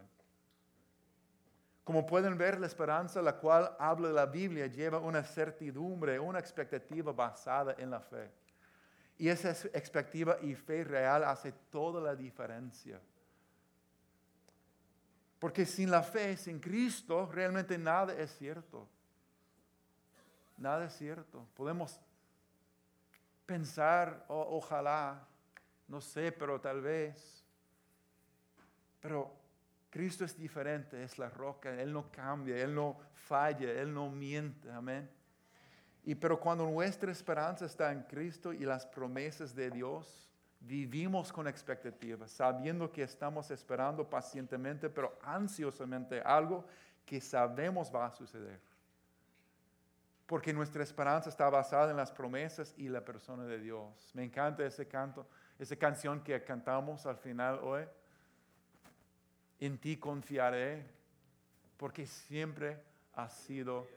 Como 1.85 2.05
pueden 2.05 2.37
ver, 2.37 2.59
la 2.59 2.67
esperanza 2.67 3.21
la 3.21 3.37
cual 3.37 3.73
habla 3.79 4.09
la 4.09 4.25
Biblia 4.25 4.67
lleva 4.67 4.99
una 4.99 5.23
certidumbre, 5.23 6.19
una 6.19 6.39
expectativa 6.39 7.13
basada 7.13 7.73
en 7.77 7.89
la 7.89 8.01
fe. 8.01 8.29
Y 9.17 9.29
esa 9.29 9.51
expectativa 9.51 10.35
y 10.41 10.55
fe 10.55 10.83
real 10.83 11.23
hace 11.23 11.53
toda 11.69 12.01
la 12.01 12.17
diferencia. 12.17 12.99
Porque 15.41 15.65
sin 15.65 15.89
la 15.89 16.03
fe, 16.03 16.37
sin 16.37 16.59
Cristo, 16.59 17.25
realmente 17.25 17.75
nada 17.75 18.13
es 18.13 18.29
cierto. 18.37 18.87
Nada 20.55 20.85
es 20.85 20.95
cierto. 20.95 21.47
Podemos 21.55 21.99
pensar, 23.47 24.23
ojalá, 24.27 25.27
no 25.87 25.99
sé, 25.99 26.31
pero 26.31 26.61
tal 26.61 26.81
vez. 26.81 27.43
Pero 28.99 29.33
Cristo 29.89 30.25
es 30.25 30.37
diferente, 30.37 31.03
es 31.03 31.17
la 31.17 31.31
roca, 31.31 31.73
Él 31.81 31.91
no 31.91 32.11
cambia, 32.11 32.55
Él 32.57 32.75
no 32.75 32.99
falla, 33.15 33.71
Él 33.71 33.91
no 33.91 34.11
miente, 34.11 34.71
amén. 34.71 35.09
Y 36.03 36.13
pero 36.13 36.39
cuando 36.39 36.69
nuestra 36.69 37.11
esperanza 37.11 37.65
está 37.65 37.91
en 37.91 38.03
Cristo 38.03 38.53
y 38.53 38.59
las 38.59 38.85
promesas 38.85 39.55
de 39.55 39.71
Dios, 39.71 40.30
vivimos 40.61 41.31
con 41.33 41.47
expectativas, 41.47 42.31
sabiendo 42.31 42.91
que 42.91 43.03
estamos 43.03 43.49
esperando 43.51 44.07
pacientemente, 44.07 44.89
pero 44.89 45.17
ansiosamente 45.23 46.21
algo 46.21 46.65
que 47.05 47.19
sabemos 47.19 47.93
va 47.93 48.05
a 48.05 48.11
suceder. 48.11 48.59
Porque 50.27 50.53
nuestra 50.53 50.83
esperanza 50.83 51.29
está 51.29 51.49
basada 51.49 51.91
en 51.91 51.97
las 51.97 52.11
promesas 52.11 52.73
y 52.77 52.87
la 52.87 53.03
persona 53.03 53.43
de 53.43 53.59
Dios. 53.59 54.11
Me 54.13 54.23
encanta 54.23 54.65
ese 54.65 54.87
canto, 54.87 55.27
esa 55.59 55.75
canción 55.75 56.23
que 56.23 56.41
cantamos 56.43 57.05
al 57.05 57.17
final 57.17 57.59
hoy. 57.63 57.83
En 59.59 59.77
ti 59.77 59.97
confiaré, 59.97 60.85
porque 61.75 62.07
siempre 62.07 62.81
has 63.13 63.33
sido 63.33 63.87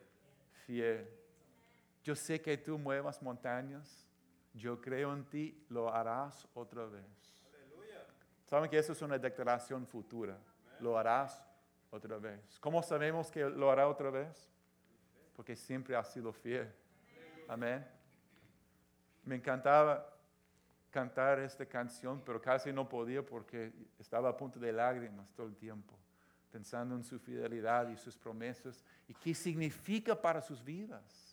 fiel. 0.66 1.08
Yo 2.02 2.16
sé 2.16 2.40
que 2.40 2.56
tú 2.56 2.78
muevas 2.78 3.22
montañas. 3.22 4.04
Yo 4.54 4.80
creo 4.80 5.12
en 5.12 5.24
ti, 5.24 5.66
lo 5.68 5.92
harás 5.92 6.48
otra 6.54 6.86
vez. 6.86 7.04
¿Saben 8.46 8.70
que 8.70 8.78
eso 8.78 8.92
es 8.92 9.02
una 9.02 9.18
declaración 9.18 9.86
futura? 9.86 10.38
Lo 10.80 10.96
harás 10.96 11.42
otra 11.90 12.18
vez. 12.18 12.58
¿Cómo 12.60 12.82
sabemos 12.82 13.30
que 13.30 13.44
lo 13.44 13.70
hará 13.70 13.88
otra 13.88 14.10
vez? 14.10 14.48
Porque 15.34 15.56
siempre 15.56 15.96
ha 15.96 16.04
sido 16.04 16.32
fiel. 16.32 16.72
Amén. 17.48 17.84
Me 19.24 19.36
encantaba 19.36 20.08
cantar 20.90 21.40
esta 21.40 21.66
canción, 21.66 22.22
pero 22.24 22.40
casi 22.40 22.72
no 22.72 22.88
podía 22.88 23.24
porque 23.24 23.72
estaba 23.98 24.28
a 24.28 24.36
punto 24.36 24.60
de 24.60 24.72
lágrimas 24.72 25.32
todo 25.34 25.48
el 25.48 25.56
tiempo, 25.56 25.98
pensando 26.52 26.94
en 26.94 27.02
su 27.02 27.18
fidelidad 27.18 27.88
y 27.88 27.96
sus 27.96 28.16
promesas 28.16 28.84
y 29.08 29.14
qué 29.14 29.34
significa 29.34 30.14
para 30.14 30.40
sus 30.40 30.62
vidas. 30.62 31.23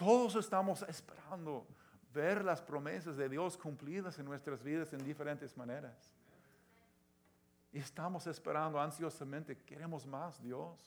Todos 0.00 0.34
estamos 0.36 0.80
esperando 0.88 1.66
ver 2.14 2.42
las 2.42 2.62
promesas 2.62 3.18
de 3.18 3.28
Dios 3.28 3.58
cumplidas 3.58 4.18
en 4.18 4.24
nuestras 4.24 4.62
vidas 4.62 4.94
en 4.94 5.04
diferentes 5.04 5.54
maneras. 5.58 6.10
Y 7.70 7.80
estamos 7.80 8.26
esperando 8.26 8.80
ansiosamente, 8.80 9.58
queremos 9.58 10.06
más, 10.06 10.42
Dios. 10.42 10.82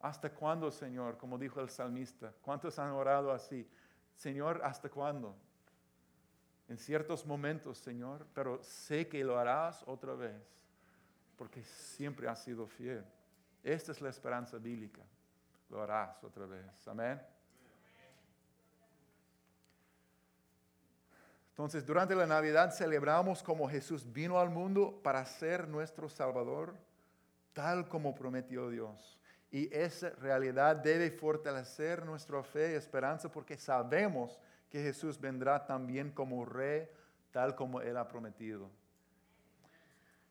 ¿Hasta 0.00 0.32
cuándo, 0.32 0.70
Señor? 0.70 1.18
Como 1.18 1.36
dijo 1.36 1.60
el 1.60 1.68
salmista. 1.68 2.32
¿Cuántos 2.40 2.78
han 2.78 2.92
orado 2.92 3.30
así? 3.30 3.68
Señor, 4.14 4.62
¿hasta 4.64 4.88
cuándo? 4.88 5.36
En 6.68 6.78
ciertos 6.78 7.26
momentos, 7.26 7.76
Señor, 7.76 8.26
pero 8.32 8.62
sé 8.62 9.08
que 9.08 9.22
lo 9.22 9.38
harás 9.38 9.84
otra 9.86 10.14
vez, 10.14 10.42
porque 11.36 11.62
siempre 11.62 12.28
has 12.28 12.42
sido 12.42 12.66
fiel. 12.66 13.04
Esta 13.62 13.92
es 13.92 14.00
la 14.00 14.08
esperanza 14.08 14.56
bíblica. 14.56 15.02
Lo 15.68 15.82
harás 15.82 16.24
otra 16.24 16.46
vez. 16.46 16.88
Amén. 16.88 17.35
Entonces, 21.56 21.86
durante 21.86 22.14
la 22.14 22.26
Navidad 22.26 22.70
celebramos 22.70 23.42
como 23.42 23.66
Jesús 23.66 24.12
vino 24.12 24.38
al 24.38 24.50
mundo 24.50 25.00
para 25.02 25.24
ser 25.24 25.66
nuestro 25.66 26.06
Salvador, 26.06 26.74
tal 27.54 27.88
como 27.88 28.14
prometió 28.14 28.68
Dios. 28.68 29.18
Y 29.50 29.74
esa 29.74 30.10
realidad 30.10 30.76
debe 30.76 31.10
fortalecer 31.10 32.04
nuestra 32.04 32.42
fe 32.42 32.72
y 32.72 32.74
esperanza 32.74 33.32
porque 33.32 33.56
sabemos 33.56 34.38
que 34.68 34.82
Jesús 34.82 35.18
vendrá 35.18 35.64
también 35.64 36.10
como 36.10 36.44
Rey, 36.44 36.90
tal 37.30 37.54
como 37.54 37.80
Él 37.80 37.96
ha 37.96 38.06
prometido. 38.06 38.68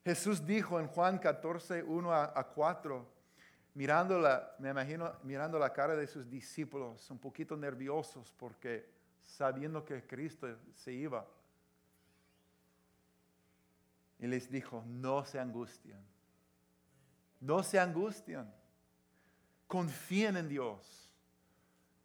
Jesús 0.03 0.46
dijo 0.46 0.79
en 0.79 0.86
Juan 0.86 1.17
14, 1.17 1.82
1 1.82 2.13
a 2.13 2.48
4, 2.53 3.03
mirando 3.74 4.20
la, 4.20 4.55
me 4.60 4.70
imagino, 4.70 5.12
mirando 5.24 5.58
la 5.58 5.74
cara 5.74 5.96
de 5.96 6.05
sus 6.05 6.29
discípulos, 6.29 7.10
un 7.10 7.17
poquito 7.17 7.58
nerviosos 7.58 8.32
porque 8.38 8.94
sabiendo 9.25 9.84
que 9.84 10.05
Cristo 10.05 10.48
se 10.75 10.94
iba. 10.94 11.25
Y 14.20 14.27
les 14.27 14.50
dijo, 14.50 14.83
no 14.88 15.25
se 15.25 15.40
angustian, 15.40 16.01
no 17.42 17.64
se 17.64 17.79
angustian, 17.79 18.51
confíen 19.68 20.38
en 20.38 20.48
Dios, 20.48 21.11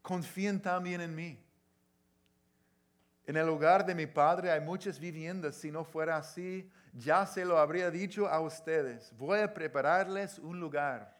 confíen 0.02 0.60
también 0.60 1.00
en 1.00 1.14
mí. 1.14 1.38
En 3.26 3.36
el 3.36 3.48
hogar 3.48 3.86
de 3.86 3.94
mi 3.94 4.06
padre 4.06 4.50
hay 4.50 4.60
muchas 4.60 4.98
viviendas, 4.98 5.54
si 5.54 5.70
no 5.70 5.84
fuera 5.84 6.16
así, 6.16 6.68
ya 6.92 7.24
se 7.26 7.44
lo 7.44 7.58
habría 7.58 7.90
dicho 7.90 8.28
a 8.28 8.40
ustedes, 8.40 9.16
voy 9.16 9.38
a 9.38 9.54
prepararles 9.54 10.38
un 10.40 10.58
lugar. 10.58 11.16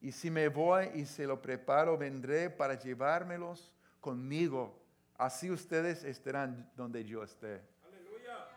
Y 0.00 0.10
si 0.10 0.30
me 0.30 0.48
voy 0.48 0.90
y 0.94 1.06
se 1.06 1.26
lo 1.26 1.40
preparo, 1.40 1.96
vendré 1.96 2.50
para 2.50 2.74
llevármelos 2.74 3.72
conmigo 4.00 4.85
Así 5.18 5.50
ustedes 5.50 6.04
estarán 6.04 6.70
donde 6.76 7.04
yo 7.04 7.22
esté. 7.22 7.62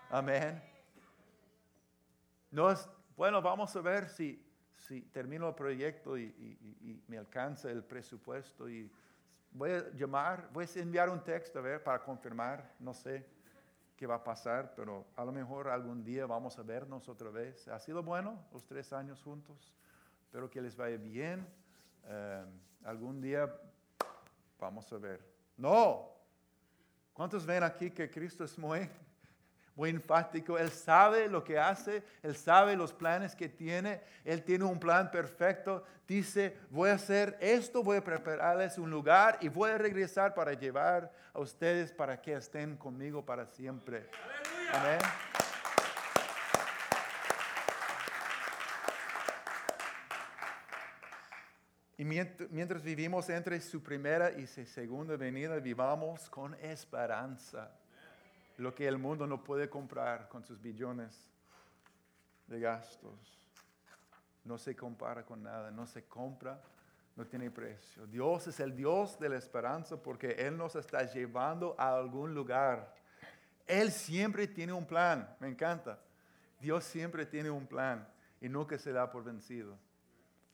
Amén. 0.09 0.61
No 2.51 2.73
bueno, 3.15 3.41
vamos 3.41 3.75
a 3.75 3.81
ver 3.81 4.09
si, 4.09 4.43
si 4.77 5.01
termino 5.01 5.49
el 5.49 5.55
proyecto 5.55 6.17
y, 6.17 7.03
me 7.07 7.17
alcanza 7.17 7.69
el 7.69 7.83
presupuesto. 7.83 8.69
Y 8.69 8.91
voy 9.51 9.71
a 9.71 9.89
llamar, 9.91 10.49
voy 10.51 10.65
a 10.65 10.79
enviar 10.79 11.09
un 11.09 11.23
texto 11.23 11.59
a 11.59 11.61
ver 11.61 11.83
para 11.83 12.01
confirmar. 12.01 12.75
No 12.79 12.93
sé 12.93 13.25
qué 13.95 14.07
va 14.07 14.15
a 14.15 14.23
pasar, 14.23 14.73
pero 14.75 15.07
a 15.15 15.23
lo 15.25 15.31
mejor 15.31 15.69
algún 15.69 16.03
día 16.03 16.25
vamos 16.25 16.57
a 16.57 16.63
vernos 16.63 17.07
otra 17.07 17.29
vez. 17.29 17.67
Ha 17.67 17.79
sido 17.79 18.01
bueno 18.03 18.45
los 18.51 18.65
tres 18.65 18.91
años 18.93 19.21
juntos. 19.21 19.73
Espero 20.23 20.49
que 20.49 20.61
les 20.61 20.75
vaya 20.75 20.97
bien. 20.97 21.47
Eh, 22.05 22.45
algún 22.83 23.21
día 23.21 23.53
vamos 24.59 24.91
a 24.91 24.97
ver. 24.97 25.21
No, 25.57 26.18
¿Cuántos 27.13 27.45
ven 27.45 27.63
aquí 27.63 27.91
que 27.91 28.09
Cristo 28.09 28.43
es 28.43 28.57
muy, 28.57 28.89
muy 29.75 29.89
enfático? 29.89 30.57
Él 30.57 30.69
sabe 30.69 31.27
lo 31.27 31.43
que 31.43 31.59
hace, 31.59 32.03
Él 32.23 32.35
sabe 32.35 32.75
los 32.75 32.93
planes 32.93 33.35
que 33.35 33.49
tiene, 33.49 34.01
Él 34.23 34.43
tiene 34.43 34.63
un 34.65 34.79
plan 34.79 35.11
perfecto. 35.11 35.83
Dice, 36.07 36.57
voy 36.69 36.89
a 36.89 36.93
hacer 36.93 37.37
esto, 37.41 37.83
voy 37.83 37.97
a 37.97 38.03
prepararles 38.03 38.77
un 38.77 38.89
lugar 38.89 39.37
y 39.41 39.49
voy 39.49 39.71
a 39.71 39.77
regresar 39.77 40.33
para 40.33 40.53
llevar 40.53 41.11
a 41.33 41.39
ustedes 41.39 41.91
para 41.91 42.21
que 42.21 42.33
estén 42.33 42.77
conmigo 42.77 43.25
para 43.25 43.45
siempre. 43.45 44.09
Amén. 44.73 44.99
Y 51.99 52.05
mientras 52.05 52.81
vivimos 52.81 53.29
entre 53.29 53.59
su 53.59 53.83
primera 53.83 54.31
y 54.31 54.47
su 54.47 54.65
segunda 54.65 55.17
venida, 55.17 55.59
vivamos 55.59 56.29
con 56.29 56.53
esperanza. 56.55 57.69
Lo 58.55 58.73
que 58.73 58.87
el 58.87 58.97
mundo 58.97 59.27
no 59.27 59.43
puede 59.43 59.69
comprar 59.69 60.29
con 60.29 60.41
sus 60.45 60.61
billones 60.61 61.29
de 62.47 62.61
gastos. 62.61 63.37
No 64.45 64.57
se 64.57 64.77
compara 64.77 65.25
con 65.25 65.43
nada, 65.43 65.71
no 65.71 65.85
se 65.85 66.05
compra, 66.05 66.61
no 67.17 67.25
tiene 67.25 67.51
precio. 67.51 68.07
Dios 68.07 68.47
es 68.47 68.61
el 68.61 68.73
Dios 68.73 69.19
de 69.19 69.27
la 69.27 69.35
esperanza 69.35 70.01
porque 70.01 70.29
Él 70.39 70.55
nos 70.55 70.77
está 70.77 71.03
llevando 71.03 71.75
a 71.77 71.97
algún 71.97 72.33
lugar. 72.33 72.95
Él 73.67 73.91
siempre 73.91 74.47
tiene 74.47 74.71
un 74.71 74.85
plan, 74.85 75.35
me 75.41 75.49
encanta. 75.49 75.99
Dios 76.61 76.85
siempre 76.85 77.25
tiene 77.25 77.49
un 77.49 77.67
plan 77.67 78.07
y 78.39 78.47
nunca 78.47 78.77
se 78.77 78.93
da 78.93 79.11
por 79.11 79.25
vencido 79.25 79.77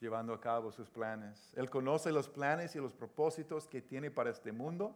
llevando 0.06 0.36
a 0.36 0.39
cabo 0.39 0.72
sus 0.72 0.88
planes. 0.88 1.52
Él 1.56 1.68
conoce 1.68 2.12
los 2.12 2.30
planes 2.30 2.76
y 2.76 2.80
los 2.80 2.94
propósitos 2.94 3.68
que 3.68 3.82
tiene 3.82 4.12
para 4.12 4.30
este 4.30 4.52
mundo, 4.52 4.96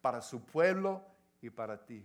para 0.00 0.20
su 0.20 0.44
pueblo 0.44 1.00
y 1.40 1.48
para 1.48 1.86
ti. 1.86 2.04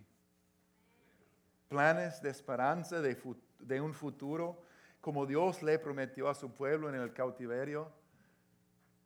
Planes 1.68 2.22
de 2.22 2.30
esperanza, 2.30 3.02
de, 3.02 3.82
un 3.82 3.96
futuro, 3.96 4.62
como 5.02 5.26
Dios 5.26 5.63
le 5.63 5.80
prometió 5.80 6.30
a 6.30 6.36
su 6.36 6.54
pueblo 6.54 6.89
en 6.89 6.96
el 6.96 7.12
cautiverio, 7.12 7.92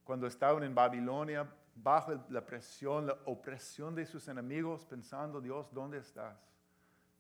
cuando 0.04 0.28
estaban 0.28 0.64
en 0.64 0.76
Babilonia, 0.76 1.50
bajo 1.74 2.22
la 2.28 2.46
presión, 2.46 3.08
la 3.08 3.18
opresión 3.24 3.96
de 3.96 4.06
sus 4.06 4.28
enemigos, 4.28 4.84
pensando, 4.84 5.40
Dios, 5.40 5.74
¿dónde 5.74 6.00
estás? 6.00 6.38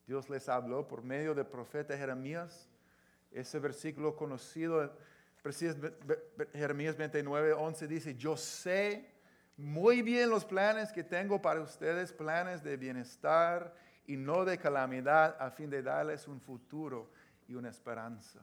Dios 0.05 0.29
les 0.29 0.49
habló 0.49 0.89
por 0.89 1.03
medio 1.03 1.33
del 1.33 1.45
profeta 1.45 1.97
Jeremías, 1.97 2.69
ese 3.31 3.59
versículo 3.59 4.17
conocido 4.17 4.91
Jeremías 6.53 6.97
29, 6.97 7.53
11 7.53 7.87
dice, 7.87 8.15
yo 8.15 8.35
sé 8.35 9.17
muy 9.57 10.01
bien 10.01 10.29
los 10.29 10.45
planes 10.45 10.91
que 10.91 11.03
tengo 11.03 11.41
para 11.41 11.61
ustedes, 11.61 12.13
planes 12.13 12.63
de 12.63 12.77
bienestar 12.77 13.73
y 14.05 14.15
no 14.15 14.45
de 14.45 14.57
calamidad, 14.57 15.35
a 15.39 15.49
fin 15.49 15.69
de 15.69 15.81
darles 15.81 16.27
un 16.27 16.39
futuro 16.39 17.11
y 17.47 17.55
una 17.55 17.69
esperanza. 17.69 18.39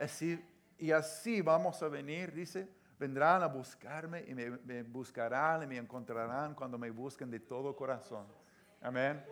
Así, 0.00 0.42
y 0.78 0.90
así 0.90 1.40
vamos 1.42 1.82
a 1.82 1.88
venir, 1.88 2.32
dice, 2.32 2.68
vendrán 2.98 3.42
a 3.42 3.46
buscarme 3.46 4.24
y 4.26 4.34
me, 4.34 4.50
me, 4.50 4.82
buscarán 4.82 5.62
y 5.62 5.66
me 5.66 5.76
encontrarán 5.76 6.54
cuando 6.54 6.78
me 6.78 6.90
busquen 6.90 7.30
de 7.30 7.40
todo 7.40 7.76
corazón. 7.76 8.26
Amén. 8.80 9.24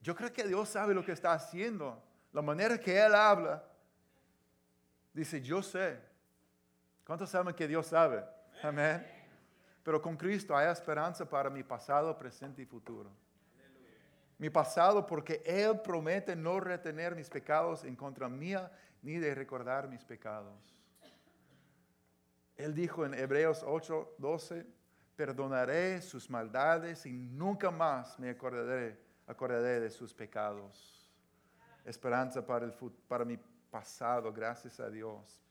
Yo 0.00 0.14
creo 0.14 0.32
que 0.32 0.44
Dios 0.44 0.68
sabe 0.68 0.94
lo 0.94 1.04
que 1.04 1.12
está 1.12 1.32
haciendo 1.32 2.02
la 2.32 2.42
manera 2.42 2.78
que 2.78 2.98
Él 2.98 3.14
habla, 3.14 3.62
dice, 5.12 5.40
yo 5.40 5.62
sé, 5.62 6.00
¿Cuántos 7.04 7.30
saben 7.30 7.54
que 7.54 7.66
Dios 7.66 7.88
sabe? 7.88 8.24
Amén. 8.62 9.04
Pero 9.82 10.00
con 10.00 10.16
Cristo 10.16 10.56
hay 10.56 10.70
esperanza 10.70 11.28
para 11.28 11.50
mi 11.50 11.62
pasado, 11.64 12.16
presente 12.16 12.62
y 12.62 12.64
futuro. 12.64 13.10
Mi 14.38 14.50
pasado 14.50 15.06
porque 15.06 15.42
Él 15.44 15.80
promete 15.80 16.36
no 16.36 16.60
retener 16.60 17.14
mis 17.14 17.28
pecados 17.28 17.84
en 17.84 17.96
contra 17.96 18.28
mía 18.28 18.70
ni 19.02 19.16
de 19.18 19.34
recordar 19.34 19.88
mis 19.88 20.04
pecados. 20.04 20.54
Él 22.56 22.74
dijo 22.74 23.04
en 23.04 23.14
Hebreos 23.14 23.64
8, 23.66 24.14
12, 24.18 24.66
perdonaré 25.16 26.00
sus 26.00 26.30
maldades 26.30 27.04
y 27.06 27.12
nunca 27.12 27.70
más 27.70 28.18
me 28.18 28.30
acordaré, 28.30 28.98
acordaré 29.26 29.80
de 29.80 29.90
sus 29.90 30.14
pecados. 30.14 31.01
Esperanza 31.84 32.44
para, 32.44 32.64
el, 32.64 32.72
para 33.08 33.24
mi 33.24 33.38
pasado, 33.70 34.32
gracias 34.32 34.78
a 34.80 34.88
Dios. 34.88 35.42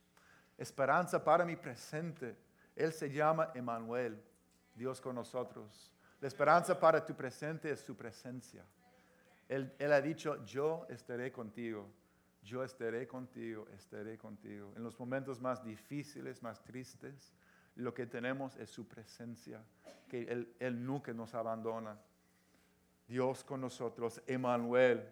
Esperanza 0.57 1.23
para 1.23 1.45
mi 1.45 1.55
presente. 1.55 2.37
Él 2.75 2.93
se 2.93 3.09
llama 3.09 3.51
Emanuel, 3.53 4.21
Dios 4.73 5.01
con 5.01 5.15
nosotros. 5.15 5.93
La 6.19 6.27
esperanza 6.27 6.79
para 6.79 7.05
tu 7.05 7.15
presente 7.15 7.71
es 7.71 7.81
su 7.81 7.95
presencia. 7.95 8.63
Él, 9.49 9.73
él 9.79 9.91
ha 9.91 9.99
dicho, 9.99 10.43
yo 10.45 10.85
estaré 10.89 11.31
contigo 11.31 11.89
yo 12.43 12.63
estaré 12.63 13.07
contigo, 13.07 13.67
estaré 13.75 14.17
contigo. 14.17 14.73
En 14.75 14.83
los 14.83 14.99
momentos 14.99 15.39
más 15.39 15.63
difíciles, 15.63 16.41
más 16.41 16.63
tristes, 16.63 17.33
lo 17.75 17.93
que 17.93 18.07
tenemos 18.07 18.57
es 18.57 18.69
su 18.69 18.87
presencia, 18.87 19.63
que 20.09 20.23
Él, 20.23 20.53
él 20.59 20.83
nunca 20.83 21.13
nos 21.13 21.33
abandona. 21.33 21.97
Dios 23.07 23.43
con 23.43 23.61
nosotros, 23.61 24.21
Emanuel. 24.25 25.07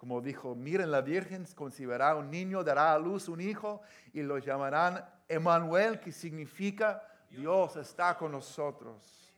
Como 0.00 0.22
dijo, 0.22 0.54
miren, 0.54 0.90
la 0.90 1.02
Virgen 1.02 1.44
concibirá 1.54 2.16
un 2.16 2.30
niño, 2.30 2.64
dará 2.64 2.94
a 2.94 2.98
luz 2.98 3.28
un 3.28 3.38
hijo 3.38 3.82
y 4.14 4.22
lo 4.22 4.38
llamarán 4.38 5.04
Emanuel, 5.28 6.00
que 6.00 6.10
significa 6.10 7.06
Dios 7.28 7.76
está 7.76 8.16
con 8.16 8.32
nosotros. 8.32 9.30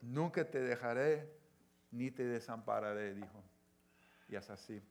Nunca 0.00 0.42
te 0.46 0.60
dejaré 0.60 1.30
ni 1.90 2.10
te 2.10 2.24
desampararé, 2.24 3.12
dijo. 3.12 3.44
Y 4.30 4.36
es 4.36 4.48
así. 4.48 4.82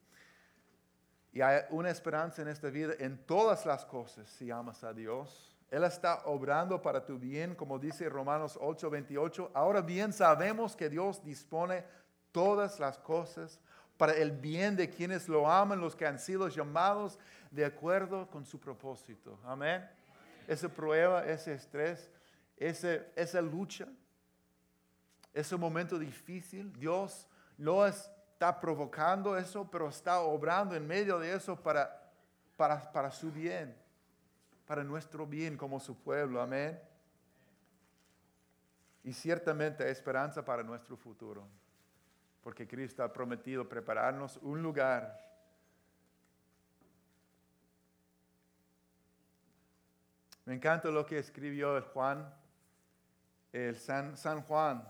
Y 1.33 1.41
hay 1.41 1.63
una 1.71 1.89
esperanza 1.89 2.43
en 2.43 2.49
esta 2.49 2.69
vida 2.69 2.93
en 2.99 3.17
todas 3.25 3.65
las 3.65 3.83
cosas 3.85 4.29
si 4.29 4.51
amas 4.51 4.83
a 4.83 4.93
Dios. 4.93 5.57
Él 5.71 5.83
está 5.83 6.25
obrando 6.25 6.79
para 6.79 7.03
tu 7.03 7.17
bien, 7.17 7.55
como 7.55 7.79
dice 7.79 8.07
Romanos 8.07 8.55
8, 8.61 8.91
28. 8.91 9.49
Ahora 9.55 9.81
bien 9.81 10.13
sabemos 10.13 10.75
que 10.75 10.89
Dios 10.89 11.23
dispone 11.23 11.83
todas 12.31 12.79
las 12.79 12.99
cosas 12.99 13.59
para 13.97 14.13
el 14.13 14.31
bien 14.31 14.75
de 14.75 14.89
quienes 14.89 15.27
lo 15.27 15.49
aman, 15.49 15.79
los 15.79 15.95
que 15.95 16.05
han 16.05 16.19
sido 16.19 16.47
llamados 16.47 17.17
de 17.51 17.65
acuerdo 17.65 18.27
con 18.29 18.45
su 18.45 18.60
propósito. 18.60 19.39
Amén. 19.45 19.88
Esa 20.47 20.69
prueba, 20.69 21.25
ese 21.25 21.53
estrés, 21.53 22.12
ese, 22.58 23.12
esa 23.15 23.41
lucha, 23.41 23.88
ese 25.34 25.55
momento 25.55 25.97
difícil, 25.97 26.71
Dios 26.73 27.27
no 27.58 27.86
es 27.86 28.10
está 28.36 28.60
provocando 28.60 29.38
eso, 29.38 29.65
pero 29.71 29.88
está 29.88 30.19
obrando 30.19 30.75
en 30.75 30.86
medio 30.86 31.17
de 31.19 31.34
eso 31.34 31.55
para, 31.55 32.12
para, 32.58 32.91
para 32.91 33.10
su 33.10 33.31
bien, 33.31 33.73
para 34.67 34.84
nuestro 34.84 35.25
bien 35.25 35.55
como 35.55 35.79
su 35.79 35.95
pueblo. 35.95 36.41
Amén. 36.41 36.77
Y 39.05 39.13
ciertamente 39.13 39.86
hay 39.86 39.91
esperanza 39.91 40.43
para 40.43 40.63
nuestro 40.63 40.97
futuro, 40.97 41.47
porque 42.45 42.67
Cristo 42.67 43.01
ha 43.01 43.12
prometido 43.12 43.67
prepararnos 43.67 44.38
un 44.43 44.62
lugar. 44.62 45.19
Me 50.45 50.53
encanta 50.53 50.89
lo 50.89 51.08
que 51.08 51.17
escribió 51.17 51.75
el 51.75 51.86
Juan, 51.86 52.31
el 53.51 53.75
San, 53.75 54.15
San 54.15 54.43
Juan, 54.43 54.88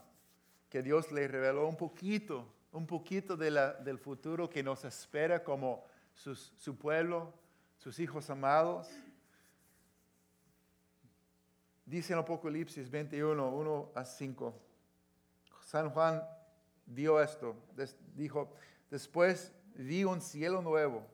que 0.69 0.83
Dios 0.83 1.13
le 1.13 1.29
reveló 1.29 1.65
un 1.65 1.77
poquito 1.77 2.51
un 2.73 2.85
poquito 2.85 3.37
de 3.37 3.51
la, 3.51 3.71
del 3.71 3.99
futuro 3.99 4.49
que 4.49 4.61
nos 4.61 4.83
espera 4.83 5.41
como 5.41 5.85
su 6.13 6.77
pueblo, 6.77 7.33
sus 7.77 7.97
hijos 7.99 8.29
amados. 8.29 8.89
Dice 11.85 12.11
en 12.11 12.19
Apocalipsis 12.19 12.91
21, 12.91 13.49
1 13.49 13.91
a 13.95 14.03
5. 14.03 14.61
San 15.61 15.89
Juan 15.91 16.21
vio 16.85 17.21
esto, 17.21 17.55
dijo, 18.15 18.51
después 18.89 19.51
vi 19.75 20.03
un 20.03 20.21
cielo 20.21 20.61
nuevo 20.61 21.05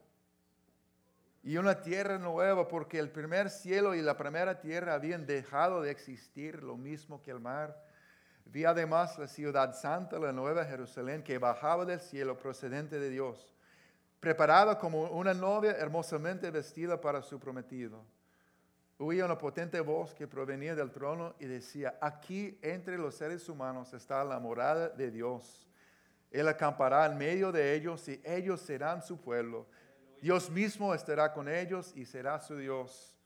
y 1.43 1.57
una 1.57 1.81
tierra 1.81 2.17
nueva, 2.17 2.67
porque 2.67 2.99
el 2.99 3.10
primer 3.10 3.49
cielo 3.49 3.95
y 3.95 4.01
la 4.01 4.17
primera 4.17 4.60
tierra 4.60 4.93
habían 4.93 5.25
dejado 5.25 5.81
de 5.81 5.91
existir, 5.91 6.62
lo 6.63 6.77
mismo 6.77 7.21
que 7.23 7.31
el 7.31 7.39
mar 7.39 7.91
Vi 8.51 8.65
además 8.65 9.17
la 9.17 9.27
ciudad 9.27 9.73
santa, 9.73 10.19
la 10.19 10.34
nueva 10.34 10.65
Jerusalén, 10.65 11.23
que 11.23 11.38
bajaba 11.38 11.86
del 11.86 12.01
cielo 12.01 12.38
procedente 12.38 12.99
de 12.99 13.10
Dios, 13.10 13.53
preparada 14.19 14.77
como 14.77 15.03
una 15.03 15.34
novia 15.34 15.71
hermosamente 15.71 16.51
vestida 16.51 16.99
para 16.99 17.21
su 17.21 17.39
prometido. 17.39 18.03
Oía 19.01 19.25
una 19.25 19.37
potente 19.37 19.79
voz 19.79 20.13
que 20.13 20.27
provenía 20.27 20.75
del 20.75 20.91
trono 20.91 21.33
y 21.39 21.45
decía, 21.45 21.97
aquí 21.99 22.57
entre 22.61 22.97
los 22.97 23.15
seres 23.15 23.49
humanos 23.49 23.93
está 23.93 24.23
la 24.23 24.39
morada 24.39 24.89
de 24.89 25.09
Dios. 25.09 25.67
Él 26.29 26.47
acampará 26.47 27.05
en 27.07 27.17
medio 27.17 27.51
de 27.51 27.73
ellos 27.73 28.07
y 28.07 28.21
ellos 28.23 28.61
serán 28.61 29.01
su 29.01 29.19
pueblo. 29.19 29.65
Dios 30.21 30.49
mismo 30.49 30.93
estará 30.93 31.33
con 31.33 31.49
ellos 31.49 31.93
y 31.95 32.05
será 32.05 32.39
su 32.39 32.57
Dios. 32.57 33.17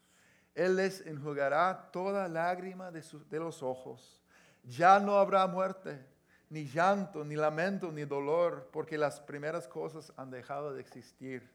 Él 0.54 0.78
les 0.78 1.06
enjugará 1.06 1.90
toda 1.92 2.28
lágrima 2.30 2.90
de, 2.90 3.04
de 3.30 3.40
los 3.40 3.62
ojos 3.62 4.22
ya 4.68 5.00
no 5.00 5.18
habrá 5.18 5.46
muerte, 5.48 6.04
ni 6.50 6.66
llanto, 6.66 7.24
ni 7.24 7.36
lamento, 7.36 7.92
ni 7.92 8.04
dolor, 8.06 8.70
porque 8.72 8.98
las 8.98 9.20
primeras 9.20 9.68
cosas 9.68 10.12
han 10.18 10.32
dejado 10.32 10.74
de 10.74 10.82
existir. 10.82 11.50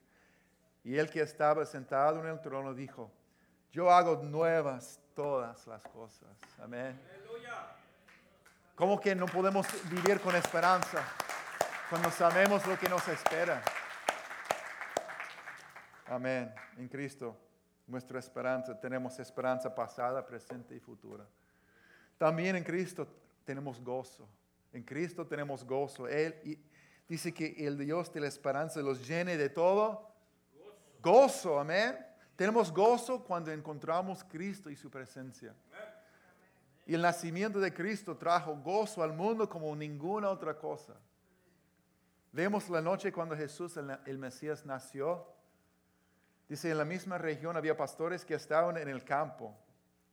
Y 0.85 0.97
el 0.97 1.11
que 1.11 1.21
estaba 1.21 1.65
sentado 1.67 2.21
en 2.21 2.27
el 2.27 2.41
trono 2.41 2.75
dijo, 2.75 3.11
yo 3.73 3.91
hago 3.91 4.17
nuevas 4.23 5.01
todas 5.15 5.67
las 5.67 5.83
cosas. 5.83 6.29
Amén. 6.63 6.99
¿Cómo 8.75 8.99
que 8.99 9.15
no 9.15 9.27
podemos 9.27 9.67
vivir 9.91 10.21
con 10.21 10.35
esperanza 10.35 11.05
cuando 11.89 12.11
sabemos 12.11 12.67
lo 12.67 12.79
que 12.79 12.89
nos 12.89 13.07
espera? 13.09 13.63
Amén. 16.07 16.53
En 16.79 16.89
Cristo, 16.89 17.37
nuestra 17.87 18.19
esperanza, 18.19 18.79
tenemos 18.81 19.19
esperanza 19.19 19.75
pasada, 19.75 20.27
presente 20.27 20.75
y 20.75 20.81
futura. 20.81 21.27
También 22.17 22.57
en 22.57 22.65
Cristo 22.65 23.07
tenemos 23.45 23.81
gozo. 23.83 24.27
En 24.73 24.83
Cristo 24.83 25.27
tenemos 25.27 25.65
gozo. 25.65 26.09
Él 26.09 26.59
dice 27.09 27.35
que 27.35 27.55
el 27.67 27.79
Dios 27.79 28.13
de 28.13 28.21
la 28.21 28.29
esperanza 28.29 28.81
los 28.81 29.07
llene 29.07 29.37
de 29.37 29.51
todo. 29.51 30.11
Gozo, 31.03 31.61
amén. 31.61 32.10
Tenemos 32.41 32.73
gozo 32.73 33.23
cuando 33.23 33.53
encontramos 33.53 34.25
Cristo 34.25 34.71
y 34.71 34.75
su 34.75 34.91
presencia. 34.91 35.55
Y 36.87 36.95
el 36.95 37.03
nacimiento 37.03 37.61
de 37.61 37.71
Cristo 37.71 38.17
trajo 38.17 38.57
gozo 38.57 39.03
al 39.03 39.13
mundo 39.13 39.47
como 39.47 39.77
ninguna 39.77 40.31
otra 40.31 40.57
cosa. 40.57 40.95
Vemos 42.33 42.71
la 42.71 42.81
noche 42.81 43.13
cuando 43.13 43.37
Jesús, 43.37 43.79
el 44.07 44.17
Mesías, 44.17 44.65
nació. 44.65 45.27
Dice, 46.49 46.71
en 46.71 46.79
la 46.79 46.87
misma 46.87 47.19
región 47.19 47.59
había 47.59 47.77
pastores 47.77 48.25
que 48.25 48.37
estaban 48.37 48.79
en 48.79 48.89
el 48.89 49.05
campo 49.05 49.55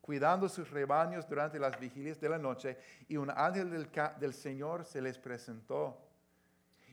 cuidando 0.02 0.50
sus 0.50 0.70
rebaños 0.70 1.30
durante 1.30 1.58
las 1.58 1.80
vigilias 1.80 2.20
de 2.20 2.28
la 2.28 2.38
noche, 2.38 2.78
y 3.08 3.16
un 3.16 3.30
ángel 3.30 3.90
del, 4.20 4.34
Señor 4.34 4.84
se 4.84 5.02
les 5.02 5.18
presentó. 5.18 5.98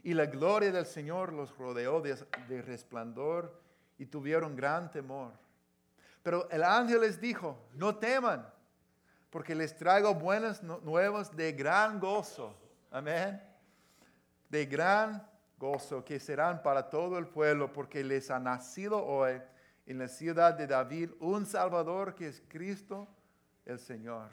Y 0.05 0.15
la 0.15 0.27
gloria 0.27 0.71
del 0.71 0.87
Señor 0.87 1.33
los 1.33 1.59
rodeó 1.59 2.01
de, 2.01 2.15
de 2.47 2.63
resplandor 2.63 3.64
y 3.99 4.07
tuvieron 4.07 4.57
gran 4.57 4.91
temor. 4.91 5.33
Pero 6.23 6.49
el 6.51 6.63
ángel 6.63 7.03
les 7.03 7.21
dijo, 7.21 7.59
no 7.75 7.97
teman, 7.97 8.47
porque 9.31 9.55
les 9.55 9.77
traigo 9.77 10.15
buenas 10.15 10.63
nuevas 10.63 11.35
de 11.37 11.53
gran 11.53 12.01
gozo. 12.01 12.57
Amén. 12.91 13.43
De 14.49 14.65
gran 14.67 15.29
gozo 15.59 16.05
que 16.05 16.19
serán 16.19 16.63
para 16.63 16.89
todo 16.89 17.19
el 17.19 17.27
pueblo, 17.27 17.73
porque 17.73 18.03
les 18.03 18.31
ha 18.31 18.39
nacido 18.39 19.05
hoy 19.05 19.41
en 19.87 19.99
la 19.99 20.09
ciudad 20.09 20.55
de 20.55 20.67
David 20.67 21.11
un 21.21 21.47
Salvador 21.47 22.15
que 22.15 22.29
es 22.29 22.43
Cristo 22.49 23.09
el 23.65 23.79
Señor. 23.79 24.29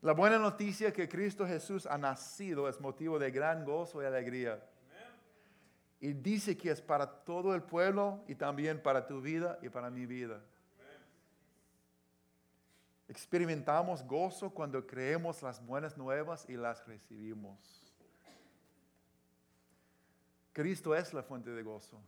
La 0.00 0.12
buena 0.12 0.38
noticia 0.38 0.92
que 0.92 1.08
Cristo 1.08 1.46
Jesús 1.46 1.84
ha 1.86 1.98
nacido 1.98 2.68
es 2.68 2.80
motivo 2.80 3.18
de 3.18 3.30
gran 3.30 3.64
gozo 3.64 4.00
y 4.02 4.06
alegría. 4.06 4.62
Y 6.00 6.12
dice 6.12 6.56
que 6.56 6.70
es 6.70 6.80
para 6.80 7.06
todo 7.24 7.54
el 7.54 7.62
pueblo 7.62 8.22
y 8.28 8.34
también 8.34 8.80
para 8.82 9.06
tu 9.06 9.20
vida 9.20 9.58
y 9.62 9.68
para 9.68 9.90
mi 9.90 10.06
vida. 10.06 10.40
Experimentamos 13.08 14.02
gozo 14.06 14.50
cuando 14.50 14.86
creemos 14.86 15.42
las 15.42 15.64
buenas 15.64 15.96
nuevas 15.96 16.44
y 16.48 16.56
las 16.56 16.86
recibimos. 16.86 17.58
Cristo 20.52 20.94
es 20.94 21.12
la 21.14 21.22
fuente 21.22 21.50
de 21.50 21.62
gozo. 21.62 22.00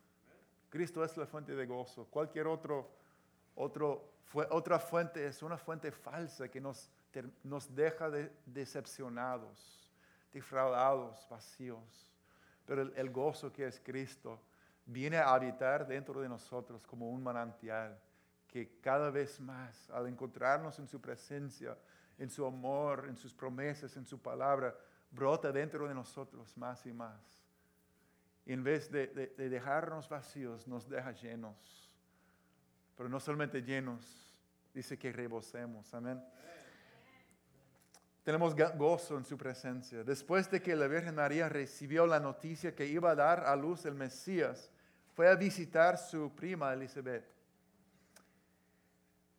Cristo 0.69 1.03
es 1.05 1.17
la 1.17 1.27
fuente 1.27 1.55
de 1.55 1.67
gozo. 1.67 2.05
Cualquier 2.07 2.47
otro 2.47 3.01
Otro, 3.57 4.15
otra 4.51 4.79
fuente 4.79 5.27
es 5.27 5.43
una 5.43 5.59
fuente 5.59 5.91
falsa 5.91 6.49
que 6.49 6.61
nos, 6.61 6.89
nos 7.43 7.75
deja 7.75 8.09
decepcionados, 8.47 9.91
defraudados, 10.33 11.27
vacíos. 11.29 12.10
Pero 12.71 12.83
el, 12.83 13.11
gozo 13.11 13.53
que 13.53 13.67
es 13.67 13.81
Cristo 13.81 14.41
viene 14.87 15.17
a 15.17 15.35
habitar 15.35 15.89
dentro 15.89 16.21
de 16.21 16.29
nosotros 16.29 16.87
como 16.87 17.11
un 17.11 17.21
manantial 17.21 18.01
que 18.47 18.79
cada 18.81 19.11
vez 19.11 19.41
más, 19.41 19.91
al 19.91 20.07
encontrarnos 20.07 20.79
en 20.79 20.87
su 20.87 21.01
presencia, 21.01 21.77
en 22.17 22.31
su 22.31 22.47
amor, 22.47 23.07
en 23.09 23.17
sus 23.17 23.35
promesas, 23.35 23.97
en 23.97 24.07
su 24.07 24.23
palabra, 24.23 24.73
brota 25.11 25.51
dentro 25.51 25.89
de 25.89 25.95
nosotros 25.95 26.57
más 26.57 26.87
y 26.87 26.93
más. 26.93 27.45
Y 28.47 28.53
en 28.53 28.63
vez 28.63 28.89
de, 28.89 29.09
dejarnos 29.37 30.09
vacíos, 30.09 30.69
nos 30.69 30.89
deja 30.89 31.11
llenos. 31.11 31.91
Pero 32.97 33.09
no 33.09 33.19
solamente 33.19 33.63
llenos, 33.63 34.33
dice 34.73 34.97
que 34.97 35.11
rebosemos. 35.11 35.93
Amén. 35.93 36.23
Tenemos 38.31 38.55
gozo 38.55 39.19
en 39.19 39.25
su 39.25 39.37
presencia. 39.37 40.05
Después 40.05 40.49
de 40.49 40.63
que 40.63 40.77
la 40.77 40.87
Virgen 40.87 41.17
María 41.17 41.49
recibió 41.49 42.07
la 42.07 42.21
noticia 42.21 42.77
que 42.77 42.87
iba 42.87 43.11
a 43.11 43.17
dar 43.17 43.45
a 43.45 43.57
luz 43.57 43.85
el 43.87 43.97
Mesías, 43.97 44.71
fue 45.17 45.29
a 45.29 45.35
visitar 45.35 45.99
su 45.99 46.33
prima 46.33 46.73
Elizabeth. 46.73 47.25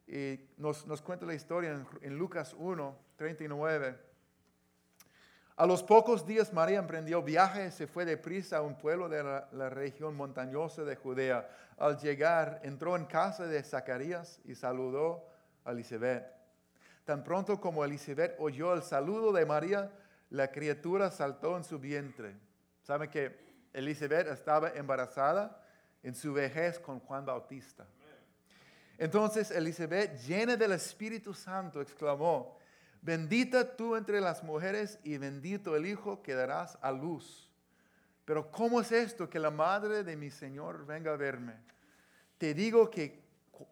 Y 0.08 0.42
nos, 0.58 0.84
cuenta 1.02 1.26
la 1.26 1.34
historia 1.34 1.82
en, 2.02 2.18
Lucas 2.18 2.54
1, 2.60 2.98
39. 3.16 3.98
A 5.56 5.66
los 5.66 5.82
pocos 5.84 6.28
días 6.28 6.52
María 6.52 6.80
emprendió 6.80 7.24
viaje 7.24 7.68
y 7.68 7.72
se 7.72 7.88
fue 7.88 8.04
deprisa 8.04 8.58
a 8.58 8.62
un 8.62 8.78
pueblo 8.78 9.08
de 9.08 9.24
la, 9.24 9.70
región 9.70 10.18
montañosa 10.18 10.84
de 10.84 10.98
Judea. 10.98 11.50
Al 11.78 11.98
llegar, 11.98 12.60
entró 12.64 12.98
en 12.98 13.06
casa 13.06 13.48
de 13.48 13.64
Zacarías 13.64 14.42
y 14.44 14.54
saludó 14.54 15.30
a 15.64 15.72
Elizabeth. 15.72 16.41
Tan 17.12 17.26
pronto 17.26 17.60
como 17.60 17.84
Elizabeth 17.84 18.38
oyó 18.40 18.74
el 18.74 18.84
saludo 18.84 19.34
de 19.34 19.46
María, 19.46 19.92
la 20.30 20.50
criatura 20.50 21.12
saltó 21.12 21.58
en 21.58 21.66
su 21.66 21.78
vientre. 21.78 22.38
¿Saben 22.84 23.10
que 23.10 23.38
Elizabeth 23.74 24.28
estaba 24.28 24.70
embarazada 24.70 25.62
en 26.04 26.16
su 26.16 26.32
vejez 26.32 26.80
con 26.80 27.02
Juan 27.02 27.26
Bautista? 27.26 27.86
Entonces 28.98 29.52
Elizabeth, 29.52 30.22
llena 30.22 30.56
del 30.56 30.72
Espíritu 30.72 31.34
Santo, 31.34 31.82
exclamó, 31.82 32.58
Bendita 33.02 33.76
tú 33.76 33.98
entre 33.98 34.22
las 34.22 34.42
mujeres 34.42 34.98
y 35.04 35.18
bendito 35.18 35.76
el 35.76 35.88
hijo 35.88 36.24
que 36.24 36.34
darás 36.34 36.78
a 36.82 36.94
luz. 36.94 37.52
Pero 38.24 38.50
¿cómo 38.50 38.80
es 38.80 38.90
esto 38.94 39.30
que 39.30 39.38
la 39.38 39.52
madre 39.52 40.06
de 40.06 40.16
mi 40.16 40.32
Señor 40.32 40.86
venga 40.86 41.12
a 41.12 41.18
verme? 41.18 41.56
Te 42.38 42.54
digo 42.54 42.90
que 42.90 43.22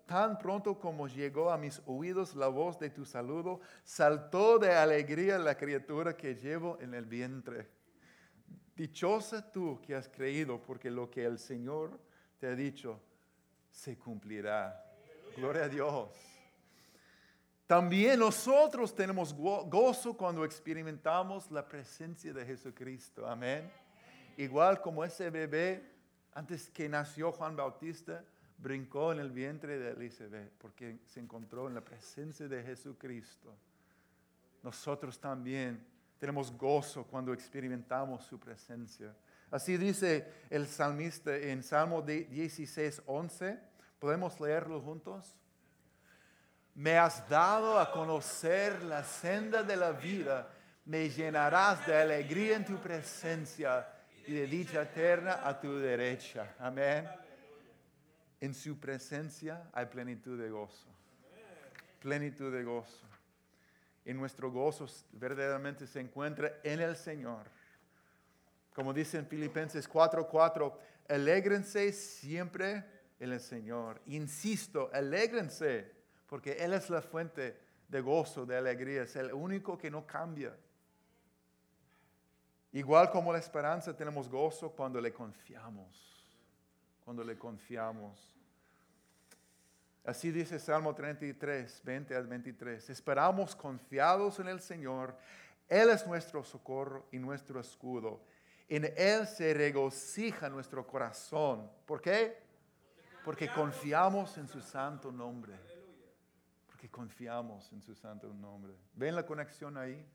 tan 0.05 0.37
pronto 0.37 0.79
como 0.79 1.07
llegó 1.07 1.51
a 1.51 1.57
mis 1.57 1.81
oídos 1.85 2.35
la 2.35 2.47
voz 2.47 2.79
de 2.79 2.89
tu 2.89 3.05
saludo, 3.05 3.61
saltó 3.83 4.59
de 4.59 4.73
alegría 4.73 5.37
la 5.37 5.55
criatura 5.55 6.15
que 6.15 6.35
llevo 6.35 6.77
en 6.81 6.93
el 6.93 7.05
vientre. 7.05 7.69
Dichosa 8.75 9.51
tú 9.51 9.79
que 9.81 9.95
has 9.95 10.07
creído, 10.07 10.61
porque 10.61 10.89
lo 10.89 11.09
que 11.09 11.25
el 11.25 11.37
Señor 11.37 11.99
te 12.39 12.47
ha 12.47 12.55
dicho 12.55 13.01
se 13.69 13.97
cumplirá. 13.97 14.85
Gloria 15.35 15.65
a 15.65 15.69
Dios. 15.69 16.09
También 17.67 18.19
nosotros 18.19 18.95
tenemos 18.95 19.33
gozo 19.33 20.17
cuando 20.17 20.43
experimentamos 20.43 21.51
la 21.51 21.67
presencia 21.67 22.33
de 22.33 22.45
Jesucristo. 22.45 23.27
Amén. 23.27 23.69
Igual 24.37 24.81
como 24.81 25.03
ese 25.03 25.29
bebé, 25.29 25.87
antes 26.33 26.69
que 26.69 26.89
nació 26.89 27.31
Juan 27.31 27.55
Bautista, 27.55 28.23
brincó 28.61 29.11
en 29.13 29.19
el 29.19 29.31
vientre 29.31 29.79
de 29.79 29.91
Elizabeth 29.91 30.51
porque 30.57 30.99
se 31.05 31.19
encontró 31.19 31.67
en 31.67 31.75
la 31.75 31.81
presencia 31.81 32.47
de 32.47 32.61
Jesucristo. 32.61 33.55
Nosotros 34.61 35.19
también 35.19 35.85
tenemos 36.17 36.51
gozo 36.51 37.05
cuando 37.05 37.33
experimentamos 37.33 38.25
su 38.25 38.39
presencia. 38.39 39.15
Así 39.49 39.77
dice 39.77 40.27
el 40.49 40.67
salmista 40.67 41.35
en 41.35 41.63
Salmo 41.63 42.01
16, 42.01 43.03
11. 43.05 43.59
¿Podemos 43.97 44.39
leerlo 44.39 44.81
juntos? 44.81 45.35
Me 46.75 46.97
has 46.97 47.27
dado 47.29 47.79
a 47.79 47.91
conocer 47.91 48.83
la 48.83 49.03
senda 49.03 49.63
de 49.63 49.75
la 49.75 49.91
vida. 49.91 50.49
Me 50.85 51.09
llenarás 51.09 51.85
de 51.87 51.95
alegría 51.95 52.57
en 52.57 52.65
tu 52.65 52.77
presencia 52.77 53.87
y 54.27 54.33
de 54.33 54.47
dicha 54.47 54.83
eterna 54.83 55.47
a 55.47 55.59
tu 55.59 55.77
derecha. 55.77 56.55
Amén. 56.59 57.09
En 58.41 58.53
su 58.53 58.79
presencia 58.79 59.69
hay 59.73 59.87
plenitud 59.87 60.39
de 60.39 60.49
gozo. 60.49 60.87
Plenitud 61.99 62.53
de 62.53 62.63
gozo. 62.63 63.05
Y 64.05 64.13
nuestro 64.13 64.51
gozo 64.51 64.87
verdaderamente 65.11 65.85
se 65.85 65.99
encuentra 65.99 66.59
en 66.63 66.79
el 66.79 66.95
Señor. 66.95 67.45
Como 68.73 68.93
dice 68.93 69.17
en 69.17 69.27
Filipenses 69.27 69.89
4:4, 69.89 70.73
alégrense 71.09 71.91
siempre 71.91 72.85
en 73.19 73.33
el 73.33 73.39
Señor. 73.41 74.01
Insisto, 74.07 74.89
alégrense 74.93 75.91
porque 76.27 76.53
Él 76.53 76.73
es 76.73 76.89
la 76.89 77.01
fuente 77.01 77.57
de 77.87 78.01
gozo, 78.01 78.45
de 78.45 78.55
alegría, 78.55 79.03
es 79.03 79.15
el 79.15 79.33
único 79.33 79.77
que 79.77 79.89
no 79.89 80.05
cambia. 80.05 80.55
Igual 82.71 83.09
como 83.09 83.33
la 83.33 83.39
esperanza 83.39 83.95
tenemos 83.95 84.29
gozo 84.29 84.71
cuando 84.71 85.01
le 85.01 85.11
confiamos, 85.11 86.18
cuando 87.09 87.23
le 87.23 87.39
confiamos. 87.39 88.35
Así 90.05 90.29
dice 90.29 90.59
Salmo 90.59 90.93
33, 90.93 91.81
20 91.83 92.15
al 92.15 92.27
23. 92.27 92.87
Esperamos 92.87 93.55
confiados 93.55 94.39
en 94.39 94.47
el 94.47 94.59
Señor. 94.59 95.17
Él 95.67 95.89
es 95.89 96.05
nuestro 96.05 96.43
socorro 96.43 97.07
y 97.11 97.17
nuestro 97.17 97.59
escudo. 97.59 98.21
En 98.67 98.93
Él 98.95 99.25
se 99.25 99.55
regocija 99.55 100.49
nuestro 100.49 100.85
corazón. 100.85 101.67
¿Por 101.87 101.99
qué? 101.99 102.37
Porque 103.25 103.51
confiamos 103.51 104.37
en 104.37 104.47
su 104.47 104.61
santo 104.61 105.11
nombre 105.11 105.55
que 106.77 106.89
confiamos 106.91 107.73
en 107.73 107.81
su 107.81 107.95
santo 107.95 108.31
nombre. 108.31 108.75
¿Ven 108.93 109.15
la 109.15 109.25
conexión 109.25 109.77
ahí? 109.77 110.05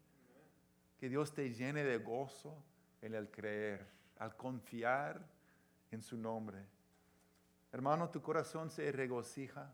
Que 0.97 1.09
Dios 1.09 1.35
te 1.35 1.53
llene 1.53 1.83
de 1.83 1.99
gozo 1.99 2.57
en 3.03 3.15
el 3.15 3.33
creer, 3.33 3.85
al 4.17 4.37
confiar 4.37 5.21
en 5.91 6.03
su 6.03 6.17
nombre. 6.17 6.74
Hermano, 7.75 8.09
tu 8.09 8.23
corazón 8.23 8.71
se 8.71 8.93
regocija 8.93 9.69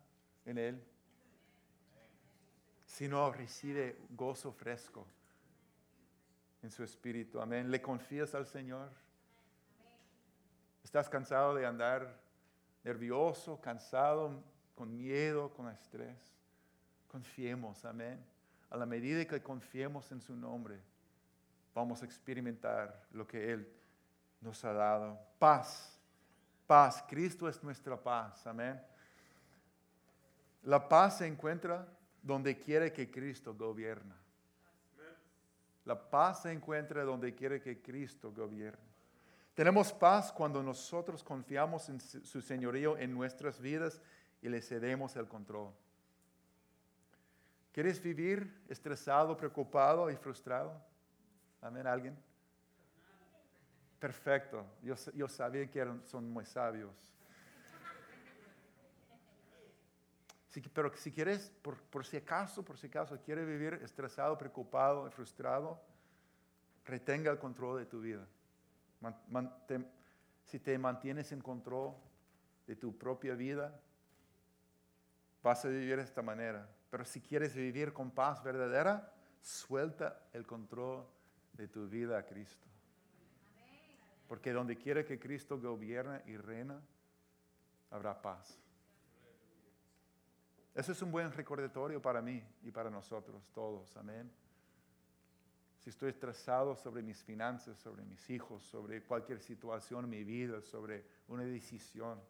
en 0.47 0.57
Él. 0.57 0.83
Si 2.87 3.07
no, 3.07 3.31
recibe 3.31 3.99
gozo 4.09 4.53
fresco 4.53 5.07
en 6.63 6.71
su 6.71 6.83
espíritu. 6.83 7.43
Amén. 7.43 7.71
¿Le 7.71 7.83
confías 7.83 8.35
al 8.35 8.47
Señor? 8.47 8.89
¿Estás 10.83 11.11
cansado 11.11 11.55
de 11.55 11.67
andar 11.67 12.19
nervioso, 12.85 13.61
cansado, 13.61 14.43
con 14.75 14.97
miedo, 14.97 15.53
con 15.53 15.69
estrés? 15.69 16.33
Confiemos, 17.07 17.85
amén. 17.85 18.19
A 18.71 18.79
la 18.79 18.87
medida 18.87 19.27
que 19.27 19.43
confiemos 19.43 20.11
en 20.11 20.23
su 20.23 20.35
nombre, 20.35 20.81
vamos 21.75 22.01
a 22.01 22.07
experimentar 22.07 23.05
lo 23.13 23.27
que 23.27 23.53
Él 23.53 23.71
nos 24.41 24.65
ha 24.65 24.73
dado. 24.73 25.21
Paz, 25.39 26.00
paz. 26.71 27.03
Cristo 27.09 27.49
es 27.49 27.61
nuestra 27.65 28.01
paz, 28.01 28.47
amén. 28.47 28.81
La 30.63 30.89
paz 30.89 31.19
se 31.19 31.27
encuentra 31.27 31.85
donde 32.23 32.61
quiere 32.61 32.93
que 32.93 33.11
Cristo 33.11 33.53
gobierna. 33.53 34.17
La 35.85 35.99
paz 35.99 36.43
se 36.43 36.53
encuentra 36.53 37.03
donde 37.03 37.35
quiere 37.35 37.61
que 37.61 37.83
Cristo 37.83 38.33
gobierne. 38.33 38.89
Tenemos 39.53 39.93
paz 39.93 40.31
cuando 40.31 40.63
nosotros 40.63 41.25
confiamos 41.25 41.89
en 41.89 42.01
su 42.01 42.41
señorío 42.41 42.97
en 42.97 43.13
nuestras 43.13 43.61
vidas 43.61 44.01
y 44.41 44.49
le 44.49 44.63
cedemos 44.63 45.17
el 45.17 45.27
control. 45.27 45.73
¿Quieres 47.73 48.01
vivir 48.01 48.63
estresado, 48.69 49.37
preocupado 49.37 50.09
y 50.09 50.15
frustrado? 50.15 50.81
Amén, 51.63 51.89
¿alguien? 51.89 52.30
Perfecto. 54.01 54.67
Yo, 54.83 55.29
sabía 55.29 55.71
que 55.71 55.79
eran, 55.79 56.03
son 56.07 56.29
muy 56.31 56.47
sabios. 56.47 56.91
pero 60.73 60.91
si 60.97 61.13
quieres, 61.13 61.53
por, 61.63 62.05
si 62.05 62.17
acaso, 62.17 62.65
por 62.65 62.79
si 62.79 62.87
acaso, 62.87 63.21
quieres 63.21 63.47
vivir 63.47 63.75
estresado, 63.75 64.37
preocupado 64.37 65.09
frustrado, 65.11 65.81
retenga 66.87 67.31
el 67.31 67.39
control 67.39 67.79
de 67.79 67.87
tu 67.87 68.01
vida. 68.01 68.27
si 70.47 70.59
te 70.59 70.79
mantienes 70.79 71.31
en 71.31 71.43
control 71.43 71.95
de 72.67 72.77
tu 72.77 72.97
propia 72.97 73.35
vida, 73.35 73.79
vas 75.43 75.65
a 75.67 75.69
vivir 75.69 75.99
de 75.99 76.03
esta 76.03 76.23
manera. 76.23 76.69
Pero 76.91 77.05
si 77.05 77.21
quieres 77.21 77.55
vivir 77.55 77.93
con 77.93 78.11
paz 78.11 78.43
verdadera, 78.43 79.13
suelta 79.43 80.23
el 80.33 80.47
control 80.47 81.07
de 81.53 81.69
tu 81.69 81.87
vida 81.87 82.19
a 82.19 82.25
Cristo. 82.25 82.70
Porque 84.31 84.53
donde 84.53 84.77
quiera 84.77 85.05
que 85.05 85.19
Cristo 85.19 85.59
gobierne 85.61 86.23
y 86.27 86.37
reina, 86.37 86.81
habrá 87.91 88.23
paz. 88.23 88.57
Eso 90.73 90.93
es 90.93 91.03
un 91.03 91.11
buen 91.11 91.33
recordatorio 91.33 92.01
para 92.01 92.23
mí 92.23 92.41
y 92.63 92.71
para 92.71 92.91
nosotros 92.91 93.51
todos. 93.53 93.97
Amén. 93.97 94.31
Si 95.81 95.91
estoy 95.91 96.11
estresado 96.11 96.77
sobre 96.77 97.03
mis 97.03 97.21
finanzas, 97.25 97.77
sobre 97.79 98.05
mis 98.05 98.31
hijos, 98.31 98.63
sobre 98.63 99.03
cualquier 99.03 99.41
situación 99.41 100.05
en 100.05 100.11
mi 100.11 100.23
vida, 100.23 100.61
sobre 100.61 101.05
una 101.27 101.43
decisión, 101.43 102.21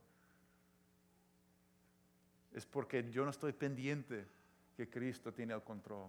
es 2.51 2.65
porque 2.65 3.11
yo 3.11 3.25
no 3.25 3.31
estoy 3.31 3.53
pendiente 3.53 4.27
que 4.75 4.89
Cristo 4.89 5.35
tiene 5.35 5.53
el 5.53 5.63
control. 5.63 6.09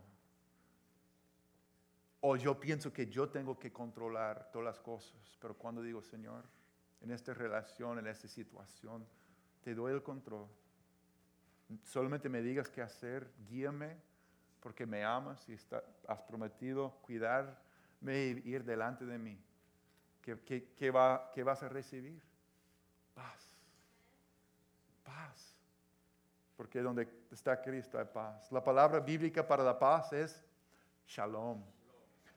O 2.21 2.35
yo 2.35 2.59
pienso 2.59 2.93
que 2.93 3.07
yo 3.07 3.29
tengo 3.29 3.57
que 3.57 3.73
controlar 3.73 4.51
todas 4.51 4.65
las 4.65 4.79
cosas, 4.79 5.37
pero 5.39 5.55
cuando 5.55 5.81
digo, 5.81 6.01
Señor, 6.01 6.45
en 7.01 7.11
esta 7.11 7.33
relación, 7.33 7.97
en 7.97 8.07
esta 8.07 8.27
situación, 8.27 9.05
te 9.63 9.73
doy 9.73 9.93
el 9.93 10.03
control. 10.03 10.47
Solamente 11.83 12.29
me 12.29 12.41
digas 12.41 12.69
qué 12.69 12.81
hacer, 12.81 13.31
guíame, 13.47 13.97
porque 14.59 14.85
me 14.85 15.03
amas 15.03 15.49
y 15.49 15.57
has 16.07 16.21
prometido 16.21 16.91
cuidarme 17.01 17.57
y 18.45 18.49
ir 18.49 18.63
delante 18.63 19.05
de 19.05 19.17
mí. 19.17 19.43
¿Qué, 20.21 20.91
va, 20.91 21.31
¿Qué 21.33 21.43
vas 21.43 21.63
a 21.63 21.69
recibir? 21.69 22.21
Paz. 23.15 23.57
Paz. 25.03 25.57
Porque 26.55 26.81
donde 26.81 27.07
está 27.31 27.59
Cristo 27.59 27.97
hay 27.97 28.05
paz. 28.05 28.51
La 28.51 28.63
palabra 28.63 28.99
bíblica 28.99 29.45
para 29.45 29.63
la 29.63 29.77
paz 29.77 30.13
es 30.13 30.45
shalom. 31.07 31.63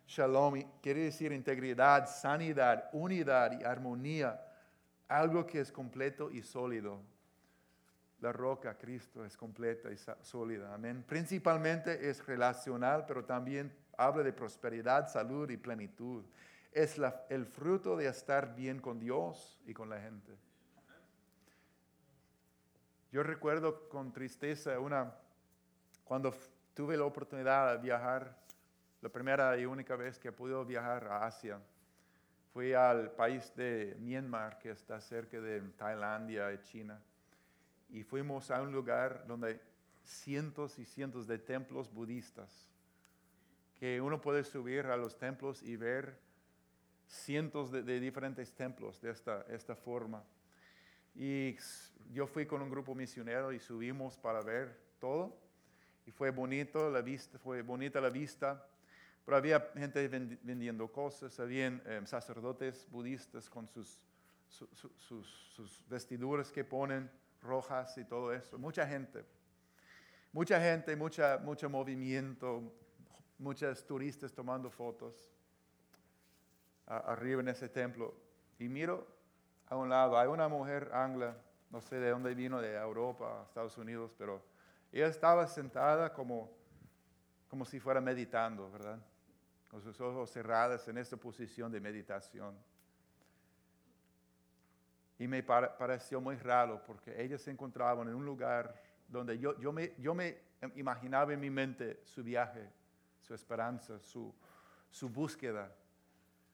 Shalom 0.06 0.62
quiere 0.80 1.04
decir 1.04 1.32
integridad, 1.32 2.06
sanidad, 2.06 2.90
unidad 2.92 3.58
y 3.58 3.64
armonía. 3.64 4.40
Algo 5.08 5.46
que 5.46 5.60
es 5.60 5.72
completo 5.72 6.30
y 6.30 6.42
sólido 6.42 7.00
la 8.24 8.32
roca, 8.32 8.76
Cristo, 8.78 9.22
es 9.22 9.36
completa 9.36 9.90
y 9.92 9.98
sólida. 10.22 10.72
Amén. 10.72 11.04
Principalmente 11.06 12.08
es 12.08 12.24
relacional, 12.26 13.04
pero 13.06 13.22
también 13.22 13.70
habla 13.98 14.22
de 14.22 14.32
prosperidad, 14.32 15.08
salud 15.08 15.50
y 15.50 15.58
plenitud. 15.58 16.24
Es 16.72 16.98
el 17.28 17.44
fruto 17.44 17.96
de 17.98 18.08
estar 18.08 18.54
bien 18.54 18.80
con 18.80 18.98
Dios 18.98 19.60
y 19.66 19.74
con 19.74 19.90
la 19.90 20.00
gente. 20.00 20.32
Yo 23.12 23.22
recuerdo 23.22 23.90
con 23.90 24.10
tristeza 24.10 24.80
una, 24.80 25.14
cuando 26.02 26.34
tuve 26.72 26.96
la 26.96 27.04
oportunidad 27.04 27.76
de 27.76 27.82
viajar, 27.82 28.34
la 29.04 29.10
primera 29.10 29.54
y 29.58 29.66
única 29.66 29.96
vez 29.96 30.18
que 30.18 30.32
pude 30.32 30.64
viajar 30.64 31.06
a 31.08 31.26
Asia, 31.26 31.60
fui 32.54 32.72
al 32.72 33.10
país 33.10 33.54
de 33.54 33.94
Myanmar, 34.00 34.58
que 34.58 34.70
está 34.70 34.98
cerca 34.98 35.38
de 35.38 35.60
Tailandia 35.76 36.50
y 36.54 36.58
China 36.62 36.98
y 37.90 38.02
fuimos 38.02 38.50
a 38.50 38.62
un 38.62 38.72
lugar 38.72 39.26
donde 39.26 39.60
cientos 40.04 40.78
y 40.78 40.86
cientos 40.86 41.26
de 41.26 41.38
templos 41.38 41.92
budistas, 41.92 42.50
que 43.78 44.00
uno 44.00 44.22
puede 44.22 44.42
subir 44.42 44.86
a 44.86 44.96
los 44.96 45.18
templos 45.18 45.62
y 45.62 45.76
ver 45.76 46.18
cientos 47.06 47.70
de, 47.70 48.00
diferentes 48.00 48.54
templos 48.54 49.02
de 49.02 49.10
esta, 49.10 49.42
esta 49.50 49.76
forma. 49.76 50.24
Y 51.14 51.58
yo 52.10 52.26
fui 52.26 52.46
con 52.46 52.62
un 52.62 52.70
grupo 52.70 52.94
misionero 52.94 53.52
y 53.52 53.60
subimos 53.60 54.16
para 54.16 54.40
ver 54.40 54.80
todo. 54.98 55.36
Y 56.06 56.10
fue 56.10 56.30
bonito 56.30 56.90
la 56.90 57.02
vista, 57.02 57.38
fue 57.38 57.60
bonita 57.60 58.00
la 58.00 58.10
vista. 58.10 58.66
Pero 59.24 59.36
había 59.36 59.60
gente 59.74 60.06
vendiendo 60.08 60.90
cosas, 60.92 61.38
había 61.40 61.68
eh, 61.68 62.02
sacerdotes 62.04 62.86
budistas 62.90 63.48
con 63.48 63.66
sus, 63.68 63.98
sus, 64.48 65.26
sus 65.54 65.88
vestiduras 65.88 66.52
que 66.52 66.64
ponen 66.64 67.10
rojas 67.40 67.96
y 67.98 68.04
todo 68.04 68.32
eso. 68.32 68.58
Mucha 68.58 68.86
gente. 68.86 69.24
Mucha 70.32 70.60
gente, 70.60 70.96
mucha, 70.96 71.38
mucho 71.38 71.70
movimiento, 71.70 72.60
muchos 73.38 73.86
turistas 73.86 74.32
tomando 74.32 74.68
fotos 74.68 75.30
arriba 76.86 77.40
en 77.40 77.48
ese 77.48 77.68
templo. 77.68 78.14
Y 78.58 78.68
miro 78.68 79.06
a 79.68 79.76
un 79.76 79.88
lado, 79.88 80.18
hay 80.18 80.28
una 80.28 80.48
mujer 80.48 80.90
angla, 80.92 81.36
no 81.70 81.80
sé 81.80 82.00
de 82.00 82.10
dónde 82.10 82.34
vino, 82.34 82.60
de 82.60 82.74
Europa, 82.74 83.44
Estados 83.46 83.78
Unidos, 83.78 84.12
pero 84.18 84.42
ella 84.92 85.06
estaba 85.06 85.46
sentada 85.46 86.12
como, 86.12 86.50
como 87.48 87.64
si 87.64 87.80
fuera 87.80 88.00
meditando, 88.00 88.70
¿verdad? 88.70 88.98
Con 89.74 89.82
sus 89.82 90.00
ojos 90.00 90.30
cerrados 90.30 90.86
en 90.86 90.98
esta 90.98 91.16
posición 91.16 91.72
de 91.72 91.80
meditación. 91.80 92.56
Y 95.18 95.26
me 95.26 95.42
pareció 95.42 96.20
muy 96.20 96.36
raro 96.36 96.80
porque 96.86 97.20
ellos 97.20 97.42
se 97.42 97.50
encontraban 97.50 98.06
en 98.06 98.14
un 98.14 98.24
lugar 98.24 98.80
donde 99.08 99.36
yo, 99.36 99.58
yo, 99.58 99.72
me, 99.72 99.92
yo 99.98 100.14
me 100.14 100.38
imaginaba 100.76 101.32
en 101.32 101.40
mi 101.40 101.50
mente 101.50 102.00
su 102.04 102.22
viaje, 102.22 102.70
su 103.20 103.34
esperanza, 103.34 103.98
su, 103.98 104.32
su 104.92 105.08
búsqueda, 105.08 105.74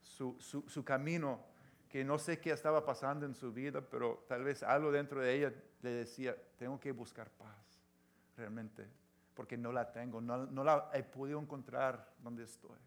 su, 0.00 0.38
su, 0.40 0.66
su, 0.66 0.82
camino, 0.82 1.44
que 1.90 2.02
no 2.02 2.16
sé 2.16 2.40
qué 2.40 2.52
estaba 2.52 2.86
pasando 2.86 3.26
en 3.26 3.34
su 3.34 3.52
vida, 3.52 3.82
pero 3.82 4.24
tal 4.28 4.44
vez 4.44 4.62
algo 4.62 4.90
dentro 4.90 5.20
de 5.20 5.34
ella 5.34 5.52
le 5.82 5.90
decía, 5.90 6.34
tengo 6.56 6.80
que 6.80 6.92
buscar 6.92 7.28
paz, 7.32 7.82
realmente, 8.34 8.88
porque 9.34 9.58
no 9.58 9.72
la 9.72 9.92
tengo, 9.92 10.22
no, 10.22 10.46
no 10.46 10.64
la 10.64 10.88
he 10.94 11.02
podido 11.02 11.38
encontrar 11.38 12.14
donde 12.22 12.44
estoy. 12.44 12.78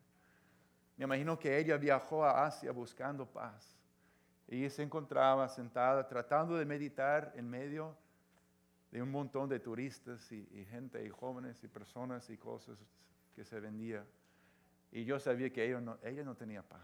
Me 0.98 1.06
imagino 1.06 1.38
que 1.40 1.58
ella 1.58 1.78
viajó 1.78 2.24
a 2.24 2.46
Asia 2.46 2.72
buscando 2.72 3.26
paz 3.26 3.78
y 4.48 4.70
se 4.70 4.84
encontraba 4.84 5.48
sentada 5.50 6.08
tratando 6.08 6.56
de 6.56 6.66
meditar 6.66 7.34
en 7.36 7.50
medio 7.50 7.96
de 8.92 9.02
un 9.02 9.10
montón 9.10 9.50
de 9.50 9.60
turistas 9.60 10.32
y, 10.32 10.66
gente 10.70 11.04
y 11.04 11.10
jóvenes 11.10 11.64
y 11.64 11.68
personas 11.68 12.30
y 12.30 12.38
cosas 12.38 12.78
que 13.36 13.44
se 13.44 13.60
vendía. 13.60 14.06
Y 14.92 15.04
yo 15.04 15.20
sabía 15.20 15.52
que 15.52 15.66
ella 15.66 15.82
no, 15.82 15.98
ella 16.04 16.24
tenía 16.36 16.62
paz. 16.62 16.80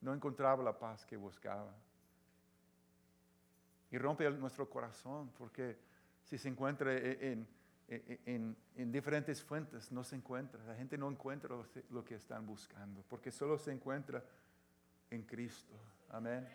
No 0.00 0.14
encontraba 0.14 0.62
la 0.62 0.78
paz 0.78 1.04
que 1.04 1.16
buscaba. 1.16 1.74
Y 3.90 3.98
rompe 3.98 4.30
nuestro 4.30 4.70
corazón 4.70 5.32
porque 5.36 5.76
si 6.22 6.38
se 6.38 6.48
encuentra 6.48 6.96
en, 6.96 7.22
en, 7.24 7.48
en, 7.90 8.56
diferentes 8.92 9.42
fuentes, 9.42 9.90
no 9.90 10.04
se 10.04 10.16
encuentra. 10.16 10.62
La 10.64 10.74
gente 10.76 10.96
no 10.96 11.10
encuentra 11.10 11.56
lo 11.90 12.04
que 12.04 12.14
están 12.14 12.46
buscando 12.46 13.02
porque 13.08 13.30
solo 13.32 13.58
se 13.58 13.72
encuentra 13.72 14.24
en 15.10 15.22
Cristo. 15.22 15.74
Amén. 16.10 16.46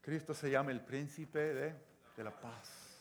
Cristo 0.00 0.34
se 0.34 0.50
llama 0.50 0.72
el 0.72 0.80
príncipe 0.80 1.38
de, 1.38 1.74
de 2.16 2.24
la 2.24 2.40
paz. 2.40 2.92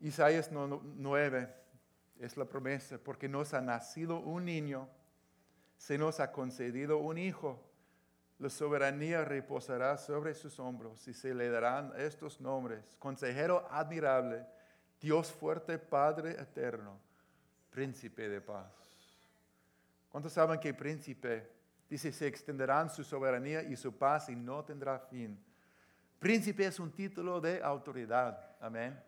Isaías 0.00 0.50
9 0.52 1.54
es 2.18 2.36
la 2.36 2.44
promesa, 2.44 2.98
porque 2.98 3.28
nos 3.28 3.54
ha 3.54 3.60
nacido 3.60 4.18
un 4.20 4.44
niño, 4.44 4.88
se 5.78 5.96
nos 5.96 6.20
ha 6.20 6.30
concedido 6.32 6.98
un 6.98 7.16
hijo. 7.18 7.62
La 8.44 8.50
soberanía 8.50 9.24
reposará 9.24 9.96
sobre 9.96 10.34
sus 10.34 10.60
hombros 10.60 11.08
y 11.08 11.14
se 11.14 11.32
le 11.32 11.48
darán 11.48 11.94
estos 11.96 12.42
nombres. 12.42 12.94
Consejero 12.98 13.66
admirable, 13.70 14.44
Dios 15.00 15.32
fuerte, 15.32 15.78
Padre 15.78 16.32
eterno 16.32 17.00
príncipe 17.70 18.28
de 18.28 18.42
paz. 18.42 18.70
¿Cuántos 20.10 20.34
saben 20.34 20.60
que 20.60 20.74
príncipe 20.74 21.52
dice 21.88 22.12
se 22.12 22.26
extenderán 22.26 22.90
su 22.90 23.02
soberanía 23.02 23.62
y 23.62 23.76
su 23.76 23.96
paz 23.96 24.28
y 24.28 24.36
no 24.36 24.62
tendrá 24.62 24.98
fin? 24.98 25.42
Príncipe 26.18 26.66
es 26.66 26.78
un 26.78 26.92
título 26.92 27.40
de 27.40 27.62
autoridad. 27.62 28.58
Amén. 28.60 29.02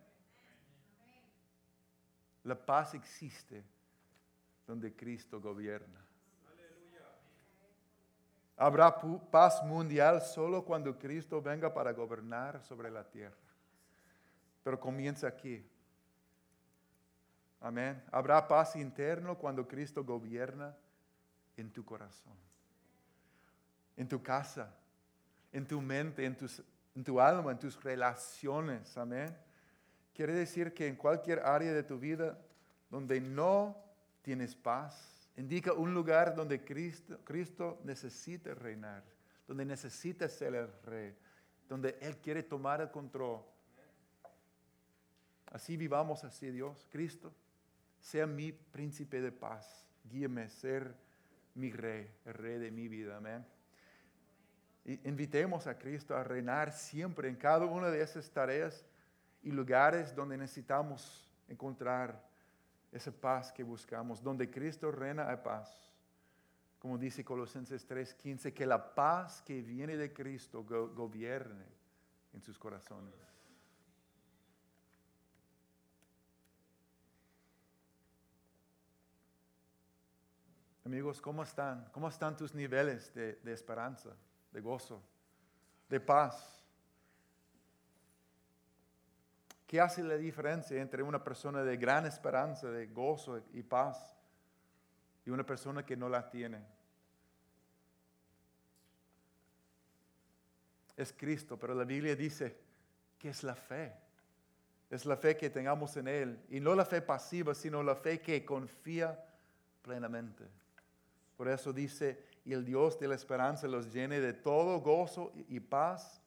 La 2.44 2.54
paz 2.54 2.94
existe 2.94 3.62
donde 4.66 4.96
Cristo 4.96 5.42
gobierna. 5.42 6.05
Habrá 8.56 8.94
paz 9.30 9.62
mundial 9.62 10.22
solo 10.22 10.64
cuando 10.64 10.98
Cristo 10.98 11.42
venga 11.42 11.72
para 11.72 11.92
gobernar 11.92 12.62
sobre 12.62 12.90
la 12.90 13.04
tierra. 13.04 13.36
Pero 14.64 14.80
comienza 14.80 15.28
aquí. 15.28 15.64
Amén. 17.60 18.02
Habrá 18.10 18.48
paz 18.48 18.76
interno 18.76 19.36
cuando 19.36 19.66
Cristo 19.68 20.04
gobierna 20.04 20.74
en 21.56 21.70
tu 21.70 21.84
corazón, 21.84 22.34
en 23.96 24.08
tu 24.08 24.22
casa, 24.22 24.74
en 25.52 25.66
tu 25.66 25.80
mente, 25.80 26.24
en, 26.24 26.36
en 26.94 27.04
tu 27.04 27.20
alma, 27.20 27.52
en 27.52 27.58
tus 27.58 27.82
relaciones. 27.82 28.96
Amén. 28.96 29.36
Quiere 30.14 30.32
decir 30.32 30.72
que 30.72 30.88
en 30.88 30.96
cualquier 30.96 31.40
área 31.40 31.72
de 31.72 31.82
tu 31.82 31.98
vida 31.98 32.38
donde 32.88 33.20
no 33.20 33.76
tienes 34.22 34.54
paz, 34.54 35.15
indica 35.36 35.72
un 35.72 35.92
lugar 35.92 36.34
donde 36.34 36.64
Cristo, 36.64 37.18
Cristo 37.24 37.80
necesita 37.84 38.54
reinar, 38.54 39.04
donde 39.46 39.64
necesita 39.64 40.28
ser 40.28 40.54
el 40.54 40.68
rey, 40.82 41.14
donde 41.68 41.98
Él 42.00 42.16
quiere 42.18 42.42
tomar 42.42 42.80
el 42.80 42.90
control. 42.90 43.42
Así 45.46 45.76
vivamos 45.76 46.24
así, 46.24 46.50
Dios, 46.50 46.86
Cristo 46.90 47.32
sea 48.00 48.26
mi 48.26 48.52
príncipe 48.52 49.20
de 49.20 49.32
paz, 49.32 49.86
guíame 50.04 50.48
ser 50.48 50.94
mi 51.54 51.72
rey, 51.72 52.10
el 52.24 52.34
rey 52.34 52.58
de 52.58 52.70
mi 52.70 52.88
vida, 52.88 53.16
amén. 53.16 53.44
Invitemos 54.84 55.66
a 55.66 55.76
Cristo 55.76 56.16
a 56.16 56.22
reinar 56.22 56.72
siempre 56.72 57.28
en 57.28 57.34
cada 57.34 57.66
una 57.66 57.90
de 57.90 58.00
esas 58.00 58.30
tareas 58.30 58.84
y 59.42 59.50
lugares 59.50 60.14
donde 60.14 60.36
necesitamos 60.36 61.28
encontrar 61.48 62.24
esa 62.96 63.12
paz 63.12 63.52
que 63.52 63.62
buscamos. 63.62 64.22
Donde 64.22 64.50
Cristo 64.50 64.90
reina 64.90 65.28
hay 65.28 65.36
paz. 65.36 65.90
Como 66.78 66.98
dice 66.98 67.24
Colosenses 67.24 67.86
3:15, 67.86 68.52
que 68.52 68.66
la 68.66 68.94
paz 68.94 69.42
que 69.42 69.62
viene 69.62 69.96
de 69.96 70.12
Cristo 70.12 70.64
gobierne 70.64 71.66
en 72.32 72.42
sus 72.42 72.58
corazones. 72.58 73.14
Amigos, 80.84 81.20
¿cómo 81.20 81.42
están? 81.42 81.88
¿Cómo 81.90 82.08
están 82.08 82.36
tus 82.36 82.54
niveles 82.54 83.12
de, 83.12 83.34
de 83.42 83.52
esperanza, 83.52 84.10
de 84.52 84.60
gozo, 84.60 85.02
de 85.88 85.98
paz? 85.98 86.55
¿Qué 89.66 89.80
hace 89.80 90.02
la 90.02 90.16
diferencia 90.16 90.80
entre 90.80 91.02
una 91.02 91.22
persona 91.22 91.62
de 91.62 91.76
gran 91.76 92.06
esperanza, 92.06 92.70
de 92.70 92.86
gozo 92.86 93.42
y 93.52 93.62
paz 93.62 94.14
y 95.24 95.30
una 95.30 95.44
persona 95.44 95.84
que 95.84 95.96
no 95.96 96.08
la 96.08 96.30
tiene? 96.30 96.62
Es 100.96 101.12
Cristo, 101.12 101.58
pero 101.58 101.74
la 101.74 101.84
Biblia 101.84 102.14
dice 102.14 102.56
que 103.18 103.30
es 103.30 103.42
la 103.42 103.56
fe. 103.56 103.92
Es 104.88 105.04
la 105.04 105.16
fe 105.16 105.36
que 105.36 105.50
tengamos 105.50 105.96
en 105.96 106.06
Él. 106.06 106.40
Y 106.48 106.60
no 106.60 106.74
la 106.76 106.84
fe 106.84 107.02
pasiva, 107.02 107.52
sino 107.52 107.82
la 107.82 107.96
fe 107.96 108.20
que 108.20 108.44
confía 108.44 109.20
plenamente. 109.82 110.44
Por 111.36 111.48
eso 111.48 111.72
dice, 111.72 112.24
y 112.44 112.52
el 112.52 112.64
Dios 112.64 113.00
de 113.00 113.08
la 113.08 113.16
esperanza 113.16 113.66
los 113.66 113.92
llene 113.92 114.20
de 114.20 114.32
todo 114.32 114.80
gozo 114.80 115.32
y 115.48 115.58
paz 115.58 116.22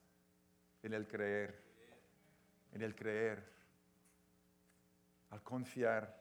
en 0.83 0.93
el 0.93 1.07
creer 1.07 1.68
en 2.73 2.81
el 2.81 2.95
creer, 2.95 3.43
al 5.29 5.41
confiar. 5.43 6.19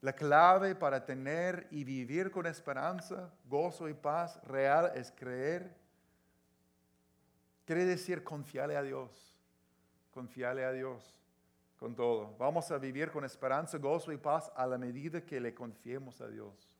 La 0.00 0.12
clave 0.12 0.74
para 0.74 1.04
tener 1.04 1.66
y 1.70 1.82
vivir 1.82 2.30
con 2.30 2.46
esperanza, 2.46 3.32
gozo 3.46 3.88
y 3.88 3.94
paz 3.94 4.40
real 4.44 4.92
es 4.94 5.12
creer. 5.12 5.74
Quiere 7.64 7.84
decir 7.84 8.22
confiarle 8.22 8.76
a 8.76 8.82
Dios, 8.82 9.36
confiarle 10.12 10.64
a 10.64 10.72
Dios 10.72 11.18
con 11.76 11.94
todo. 11.94 12.36
Vamos 12.38 12.70
a 12.70 12.78
vivir 12.78 13.10
con 13.10 13.24
esperanza, 13.24 13.78
gozo 13.78 14.12
y 14.12 14.16
paz 14.16 14.52
a 14.54 14.66
la 14.66 14.78
medida 14.78 15.20
que 15.20 15.40
le 15.40 15.54
confiemos 15.54 16.20
a 16.20 16.28
Dios. 16.28 16.76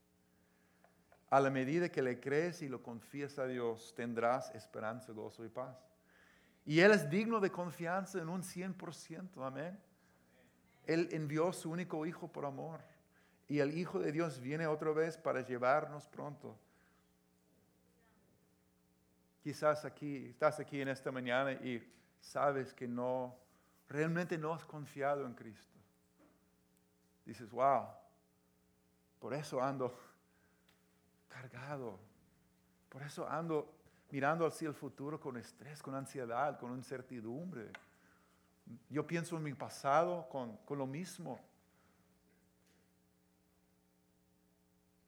A 1.31 1.41
la 1.41 1.51
medida 1.51 1.89
que 1.89 2.03
le 2.03 2.21
crees 2.21 2.63
y 2.63 2.69
lo 2.69 2.83
confías 2.83 3.39
a 3.39 3.47
Dios, 3.47 3.93
tendrás 3.95 4.55
esperanza, 4.55 5.13
gozo 5.13 5.45
y 5.45 5.49
paz. 5.49 5.88
Y 6.69 6.81
Él 6.81 6.91
es 6.91 7.09
digno 7.09 7.41
de 7.41 7.51
confianza 7.51 8.19
en 8.19 8.29
un 8.29 8.43
100%, 8.43 9.43
amén. 9.43 9.81
Él 10.85 11.09
envió 11.13 11.51
su 11.51 11.71
único 11.71 12.05
hijo 12.05 12.31
por 12.31 12.45
amor. 12.45 12.83
Y 13.49 13.61
el 13.61 13.79
Hijo 13.79 13.99
de 14.01 14.13
Dios 14.13 14.39
viene 14.39 14.67
otra 14.67 14.93
vez 14.93 15.17
para 15.17 15.41
llevarnos 15.41 16.07
pronto. 16.09 16.59
Quizás 19.43 19.87
aquí, 19.87 20.27
estás 20.27 20.61
aquí 20.61 20.83
en 20.83 20.89
esta 20.89 21.11
mañana 21.11 21.53
y 21.53 21.83
sabes 22.21 22.75
que 22.75 22.87
no, 22.87 23.35
realmente 23.89 24.37
no 24.37 24.53
has 24.53 24.67
confiado 24.67 25.25
en 25.25 25.33
Cristo. 25.33 25.79
Dices, 27.25 27.51
wow, 27.51 27.87
por 29.19 29.33
eso 29.33 29.63
ando 29.63 29.99
cargado, 31.29 31.99
por 32.91 33.01
eso 33.01 33.27
ando 33.27 33.78
mirando 34.11 34.47
hacia 34.47 34.69
el 34.69 34.75
futuro 34.75 35.21
con 35.21 35.37
estrés, 35.37 35.83
con 35.83 35.95
ansiedad, 35.95 36.59
con 36.59 36.75
incertidumbre. 36.75 37.71
Yo 38.89 39.07
pienso 39.07 39.37
en 39.37 39.43
mi 39.43 39.55
pasado 39.55 40.29
con, 40.29 40.57
con 40.59 40.79
lo 40.79 40.87
mismo. 40.87 41.41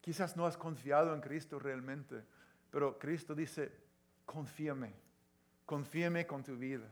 Quizás 0.01 0.37
no 0.37 0.47
has 0.47 0.57
confiado 0.57 1.15
en 1.15 1.21
Cristo 1.21 1.59
realmente, 1.59 2.25
pero 2.71 2.99
Cristo 2.99 3.35
dice, 3.35 3.73
confíame, 4.25 4.93
confíame 5.67 6.27
con 6.27 6.43
tu 6.43 6.57
vida. 6.57 6.89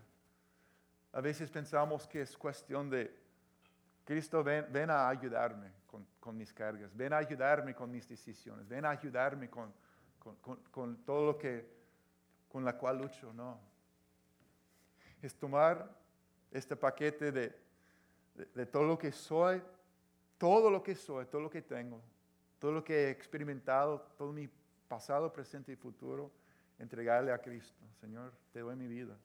A 1.13 1.21
veces 1.21 1.51
pensamos 1.51 2.07
que 2.07 2.21
es 2.21 2.37
cuestión 2.37 2.91
de, 2.91 3.15
Cristo, 4.05 4.43
ven, 4.43 4.67
ven 4.71 4.89
a 4.89 5.09
ayudarme 5.09 5.71
con, 5.87 6.07
con, 6.19 6.35
mis 6.35 6.51
cargas, 6.53 6.97
ven 6.97 7.13
a 7.13 7.19
ayudarme 7.19 7.75
con 7.75 7.91
mis 7.91 8.09
decisiones, 8.09 8.67
ven 8.67 8.87
a 8.87 8.91
ayudarme 8.91 9.51
con, 9.51 9.71
con, 10.19 10.37
con 10.71 10.97
todo 11.05 11.27
lo 11.27 11.39
que 11.39 11.78
con 12.49 12.65
la 12.65 12.77
cual 12.77 12.99
lucho, 12.99 13.33
no. 13.33 13.61
Es 15.21 15.35
tomar 15.35 15.89
este 16.51 16.77
paquete 16.77 17.31
de, 17.31 17.57
de, 18.55 18.67
todo 18.67 18.85
lo 18.85 18.99
que 18.99 19.13
soy, 19.13 19.63
todo 20.39 20.71
lo 20.71 20.83
que 20.83 20.95
soy, 20.95 21.27
todo 21.27 21.43
lo 21.43 21.51
que 21.51 21.63
tengo, 21.63 22.01
todo 22.59 22.73
lo 22.73 22.85
que 22.85 23.07
he 23.07 23.11
experimentado, 23.11 24.01
todo 24.17 24.33
mi 24.33 24.49
pasado, 24.89 25.33
presente 25.33 25.73
y 25.73 25.77
futuro, 25.77 26.31
entregarle 26.79 27.33
a 27.33 27.39
Cristo. 27.39 27.85
Señor, 28.01 28.33
te 28.53 28.61
doy 28.61 28.77
mi 28.77 28.87
vida. 28.87 29.17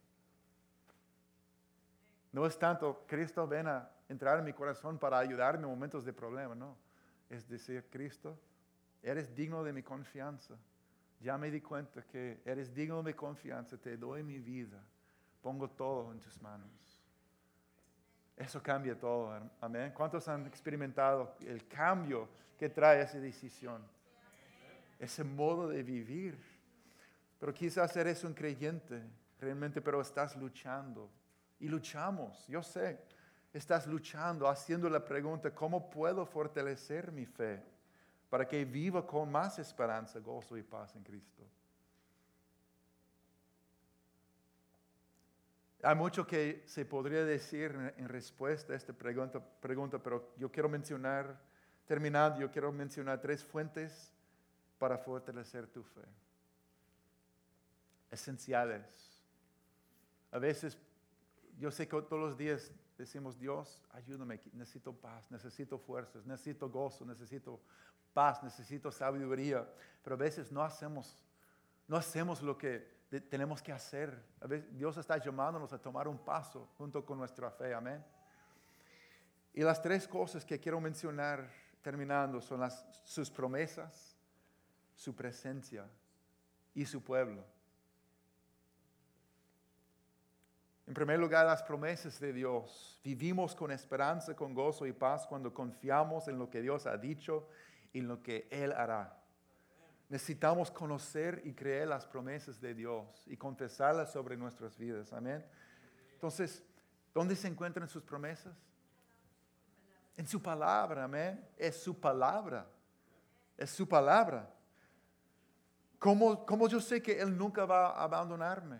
No 2.31 2.45
es 2.47 2.57
tanto, 2.57 3.05
Cristo 3.07 3.47
ven 3.47 3.67
a 3.67 3.89
entrar 4.09 4.39
en 4.39 4.45
mi 4.45 4.53
corazón 4.53 4.97
para 4.97 5.19
ayudarme 5.19 5.63
en 5.63 5.69
momentos 5.69 6.03
de 6.03 6.13
problema, 6.13 6.55
no. 6.55 6.75
Es 7.29 7.47
decir, 7.47 7.85
Cristo, 7.89 8.37
eres 9.03 9.33
digno 9.35 9.63
de 9.63 9.71
mi 9.71 9.83
confianza 9.83 10.57
ya 11.23 11.37
me 11.37 11.49
di 11.49 11.61
cuenta 11.61 12.03
que 12.03 12.41
eres 12.43 12.73
digno 12.75 13.01
de 13.01 13.15
confianza, 13.15 13.77
te 13.77 13.95
doy 13.95 14.21
mi 14.23 14.39
vida, 14.39 14.83
pongo 15.41 15.69
todo 15.69 16.11
en 16.11 16.19
tus 16.19 16.39
manos. 16.41 16.69
Eso 18.35 18.61
cambia 18.61 18.99
todo, 18.99 19.31
amén. 19.61 19.93
¿Cuántos 19.95 20.27
han 20.27 20.45
experimentado 20.47 21.37
el 21.39 21.65
cambio 21.67 22.27
que 22.57 22.67
trae 22.67 23.01
esa 23.01 23.19
decisión? 23.19 23.81
Ese 24.99 25.23
modo 25.23 25.69
de 25.69 25.81
vivir. 25.81 26.37
Pero 27.39 27.53
quizás 27.53 27.95
eres 27.95 28.23
un 28.23 28.33
creyente 28.33 29.01
realmente, 29.39 29.81
pero 29.81 30.01
estás 30.01 30.35
luchando. 30.35 31.09
Y 31.59 31.69
luchamos, 31.69 32.45
yo 32.47 32.61
sé, 32.61 32.99
estás 33.53 33.87
luchando, 33.87 34.49
haciendo 34.49 34.89
la 34.89 35.05
pregunta, 35.05 35.53
¿cómo 35.53 35.89
puedo 35.89 36.25
fortalecer 36.25 37.13
mi 37.13 37.25
fe? 37.25 37.63
Para 38.33 38.47
que 38.47 38.65
viva 38.65 39.05
con 39.05 39.31
más 39.31 39.59
esperanza, 39.59 40.19
gozo 40.19 40.57
y 40.57 40.63
paz 40.63 40.95
en 40.95 41.03
Cristo. 41.03 41.43
Hay 45.83 45.95
mucho 45.95 46.25
que 46.25 46.63
se 46.65 46.83
podría 46.83 47.23
decir 47.25 47.93
en 47.95 48.09
respuesta 48.09 48.73
a 48.73 48.75
esta 48.75 48.91
pregunta, 48.91 49.39
pero 50.01 50.33
yo 50.35 50.51
quiero 50.51 50.67
mencionar, 50.67 51.39
terminando, 51.85 52.39
yo 52.39 52.49
quiero 52.49 52.71
mencionar 52.71 53.21
tres 53.21 53.43
fuentes 53.43 54.11
para 54.79 54.97
fortalecer 54.97 55.67
tu 55.67 55.83
fe. 55.83 56.01
Esenciales. 58.09 59.21
A 60.31 60.39
veces, 60.39 60.75
yo 61.59 61.69
sé 61.69 61.87
que 61.87 62.01
todos 62.01 62.19
los 62.19 62.35
días 62.35 62.71
decimos, 62.97 63.37
Dios, 63.37 63.83
ayúdame, 63.91 64.39
necesito 64.53 64.91
paz, 64.91 65.29
necesito 65.29 65.77
fuerzas, 65.77 66.25
necesito 66.25 66.67
gozo, 66.67 67.05
necesito 67.05 67.59
paz, 68.13 68.43
necesito 68.43 68.91
sabiduría, 68.91 69.67
pero 70.03 70.15
a 70.15 70.19
veces 70.19 70.51
no 70.51 70.63
hacemos, 70.63 71.25
no 71.87 71.97
hacemos 71.97 72.41
lo 72.41 72.57
que 72.57 72.93
tenemos 73.21 73.61
que 73.61 73.71
hacer. 73.71 74.23
A 74.41 74.47
veces 74.47 74.75
Dios 74.75 74.97
está 74.97 75.17
llamándonos 75.17 75.73
a 75.73 75.79
tomar 75.79 76.07
un 76.07 76.17
paso 76.17 76.69
junto 76.77 77.05
con 77.05 77.17
nuestra 77.17 77.51
fe, 77.51 77.73
amén. 77.73 78.03
Y 79.53 79.61
las 79.61 79.81
tres 79.81 80.07
cosas 80.07 80.43
que 80.45 80.59
quiero 80.59 80.79
mencionar 80.79 81.47
terminando 81.81 82.41
son 82.41 82.61
las, 82.61 82.85
sus 83.03 83.29
promesas, 83.29 84.17
su 84.95 85.15
presencia 85.15 85.85
y 86.73 86.85
su 86.85 87.03
pueblo. 87.03 87.43
En 90.85 90.93
primer 90.93 91.19
lugar, 91.19 91.45
las 91.45 91.63
promesas 91.63 92.19
de 92.19 92.33
Dios. 92.33 92.99
Vivimos 93.03 93.55
con 93.55 93.71
esperanza, 93.71 94.35
con 94.35 94.53
gozo 94.53 94.85
y 94.85 94.91
paz 94.91 95.25
cuando 95.25 95.53
confiamos 95.53 96.27
en 96.27 96.37
lo 96.37 96.49
que 96.49 96.61
Dios 96.61 96.85
ha 96.87 96.97
dicho 96.97 97.47
y 97.93 98.01
lo 98.01 98.21
que 98.21 98.47
Él 98.51 98.73
hará. 98.73 99.17
Necesitamos 100.09 100.69
conocer 100.69 101.41
y 101.45 101.53
creer 101.53 101.87
las 101.87 102.05
promesas 102.05 102.59
de 102.59 102.73
Dios 102.73 103.23
y 103.25 103.37
confesarlas 103.37 104.11
sobre 104.11 104.35
nuestras 104.35 104.77
vidas. 104.77 105.13
Amén. 105.13 105.45
Entonces, 106.13 106.61
¿dónde 107.13 107.35
se 107.35 107.47
encuentran 107.47 107.87
sus 107.87 108.03
promesas? 108.03 108.55
En 110.15 110.27
su 110.27 110.41
palabra, 110.41 111.05
amén. 111.05 111.43
Es 111.57 111.77
su 111.81 111.99
palabra. 111.99 112.67
Es 113.57 113.71
su 113.71 113.87
palabra. 113.87 114.51
¿Cómo, 115.97 116.45
¿Cómo, 116.45 116.67
yo 116.67 116.81
sé 116.81 117.01
que 117.01 117.19
Él 117.19 117.35
nunca 117.37 117.65
va 117.65 117.91
a 117.91 118.03
abandonarme? 118.03 118.79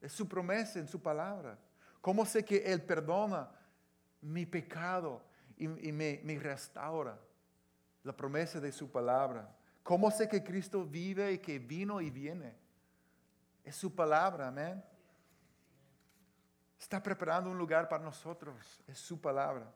Es 0.00 0.12
su 0.12 0.28
promesa 0.28 0.78
en 0.78 0.88
su 0.88 1.00
palabra. 1.00 1.58
¿Cómo 2.00 2.26
sé 2.26 2.44
que 2.44 2.58
Él 2.58 2.82
perdona 2.82 3.48
mi 4.20 4.44
pecado 4.44 5.22
y, 5.56 5.88
y 5.88 5.92
me, 5.92 6.20
me 6.24 6.38
restaura? 6.38 7.18
La 8.08 8.16
promesa 8.16 8.58
de 8.58 8.72
su 8.72 8.90
palabra. 8.90 9.54
¿Cómo 9.82 10.10
sé 10.10 10.26
que 10.26 10.42
Cristo 10.42 10.82
vive 10.82 11.30
y 11.30 11.38
que 11.40 11.58
vino 11.58 12.00
y 12.00 12.08
viene? 12.08 12.56
Es 13.62 13.76
su 13.76 13.94
palabra, 13.94 14.48
amén. 14.48 14.82
Está 16.80 17.02
preparando 17.02 17.50
un 17.50 17.58
lugar 17.58 17.86
para 17.86 18.02
nosotros. 18.02 18.82
Es 18.86 18.98
su 18.98 19.20
palabra. 19.20 19.70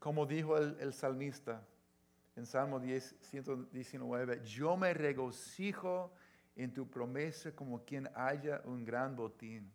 Como 0.00 0.26
dijo 0.26 0.58
el, 0.58 0.92
salmista 0.92 1.64
en 2.34 2.46
Salmo 2.46 2.80
10, 2.80 3.14
119, 3.20 4.42
yo 4.44 4.76
me 4.76 4.92
regocijo 4.94 6.12
en 6.56 6.74
tu 6.74 6.90
promesa 6.90 7.54
como 7.54 7.84
quien 7.84 8.10
haya 8.16 8.60
un 8.64 8.84
gran 8.84 9.14
botín. 9.14 9.72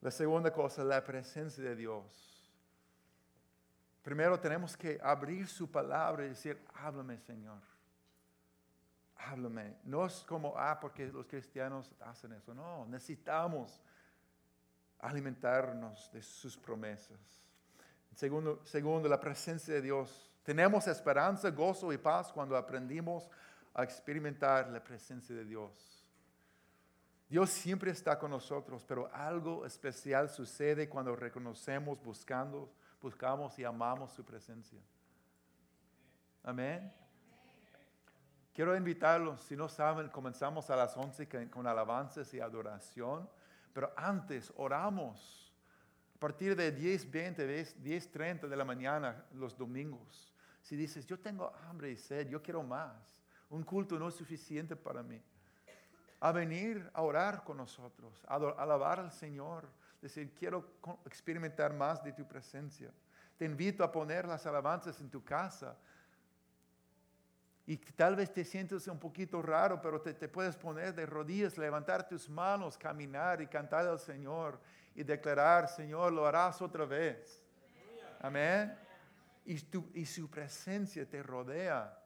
La 0.00 0.12
segunda 0.12 0.52
cosa, 0.52 0.84
la 0.84 1.02
presencia 1.02 1.64
de 1.64 1.74
Dios. 1.74 2.35
Primero 4.06 4.38
tenemos 4.38 4.76
que 4.76 5.00
abrir 5.02 5.48
su 5.48 5.68
palabra 5.68 6.24
y 6.24 6.28
decir, 6.28 6.64
háblame 6.74 7.18
Señor. 7.18 7.58
Háblame. 9.16 9.78
No 9.82 10.06
es 10.06 10.24
como, 10.28 10.56
ah, 10.56 10.78
porque 10.80 11.06
los 11.06 11.26
cristianos 11.26 11.92
hacen 12.02 12.30
eso. 12.34 12.54
No, 12.54 12.86
necesitamos 12.86 13.82
alimentarnos 15.00 16.08
de 16.12 16.22
sus 16.22 16.56
promesas. 16.56 17.18
Segundo, 18.14 18.60
segundo, 18.64 19.08
la 19.08 19.18
presencia 19.18 19.74
de 19.74 19.82
Dios. 19.82 20.30
Tenemos 20.44 20.86
esperanza, 20.86 21.50
gozo 21.50 21.92
y 21.92 21.98
paz 21.98 22.30
cuando 22.32 22.56
aprendimos 22.56 23.28
a 23.74 23.82
experimentar 23.82 24.68
la 24.68 24.84
presencia 24.84 25.34
de 25.34 25.44
Dios. 25.44 26.06
Dios 27.28 27.50
siempre 27.50 27.90
está 27.90 28.16
con 28.20 28.30
nosotros, 28.30 28.84
pero 28.86 29.10
algo 29.12 29.66
especial 29.66 30.28
sucede 30.28 30.88
cuando 30.88 31.16
reconocemos, 31.16 32.00
buscando, 32.04 32.72
buscamos 33.06 33.56
y 33.60 33.64
amamos 33.64 34.10
su 34.10 34.24
presencia. 34.24 34.80
Amén. 36.42 36.92
Quiero 38.52 38.76
invitarlos, 38.76 39.40
si 39.42 39.54
no 39.54 39.68
saben, 39.68 40.08
comenzamos 40.08 40.70
a 40.70 40.76
las 40.76 40.96
11 40.96 41.48
con 41.48 41.68
alabanzas 41.68 42.34
y 42.34 42.40
adoración, 42.40 43.30
pero 43.72 43.92
antes 43.96 44.52
oramos 44.56 45.54
a 46.16 46.18
partir 46.18 46.56
de 46.56 46.72
10, 46.72 47.08
20, 47.08 47.64
10, 47.76 48.10
30 48.10 48.48
de 48.48 48.56
la 48.56 48.64
mañana 48.64 49.24
los 49.34 49.56
domingos. 49.56 50.34
Si 50.60 50.74
dices, 50.74 51.06
yo 51.06 51.20
tengo 51.20 51.54
hambre 51.68 51.92
y 51.92 51.96
sed, 51.96 52.28
yo 52.28 52.42
quiero 52.42 52.64
más 52.64 53.22
un 53.50 53.62
culto 53.62 53.96
no 53.96 54.08
es 54.08 54.14
suficiente 54.14 54.74
para 54.74 55.04
mí. 55.04 55.22
A 56.18 56.32
venir 56.32 56.90
a 56.92 57.02
orar 57.02 57.44
con 57.44 57.58
nosotros, 57.58 58.24
a 58.26 58.34
alabar 58.34 58.98
al 58.98 59.12
Señor, 59.12 59.68
decir, 60.08 60.32
quiero 60.34 60.78
experimentar 61.04 61.72
más 61.72 62.02
de 62.02 62.12
tu 62.12 62.26
presencia. 62.26 62.90
Te 63.36 63.44
invito 63.44 63.84
a 63.84 63.92
poner 63.92 64.26
las 64.26 64.46
alabanzas 64.46 65.00
en 65.00 65.10
tu 65.10 65.22
casa. 65.24 65.76
Y 67.66 67.76
tal 67.76 68.16
vez 68.16 68.32
te 68.32 68.44
sientes 68.44 68.86
un 68.86 68.98
poquito 68.98 69.42
raro, 69.42 69.80
pero 69.80 70.00
te, 70.00 70.14
te 70.14 70.28
puedes 70.28 70.56
poner 70.56 70.94
de 70.94 71.04
rodillas, 71.04 71.58
levantar 71.58 72.08
tus 72.08 72.28
manos, 72.28 72.78
caminar 72.78 73.40
y 73.40 73.46
cantar 73.46 73.86
al 73.86 73.98
Señor 73.98 74.60
y 74.94 75.02
declarar, 75.02 75.68
Señor, 75.68 76.12
lo 76.12 76.26
harás 76.26 76.62
otra 76.62 76.84
vez. 76.84 77.42
Amén. 78.20 78.76
Y, 79.44 79.56
y 80.00 80.06
su 80.06 80.30
presencia 80.30 81.08
te 81.08 81.22
rodea. 81.22 81.98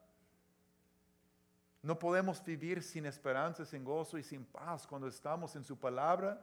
No 1.81 1.97
podemos 1.97 2.43
vivir 2.43 2.83
sin 2.83 3.05
esperanza, 3.05 3.65
sin 3.65 3.83
gozo 3.83 4.17
y 4.17 4.23
sin 4.23 4.45
paz 4.45 4.85
cuando 4.85 5.07
estamos 5.07 5.55
en 5.55 5.63
su 5.63 5.79
palabra 5.79 6.39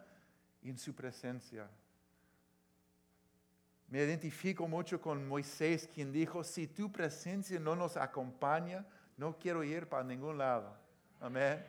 en 0.62 0.78
su 0.78 0.94
presencia. 0.94 1.68
Me 3.88 4.04
identifico 4.04 4.68
mucho 4.68 5.00
con 5.00 5.26
Moisés, 5.26 5.88
quien 5.92 6.12
dijo, 6.12 6.44
si 6.44 6.66
tu 6.66 6.92
presencia 6.92 7.58
no 7.58 7.74
nos 7.74 7.96
acompaña, 7.96 8.86
no 9.16 9.38
quiero 9.38 9.64
ir 9.64 9.88
para 9.88 10.04
ningún 10.04 10.38
lado. 10.38 10.76
Amén. 11.20 11.64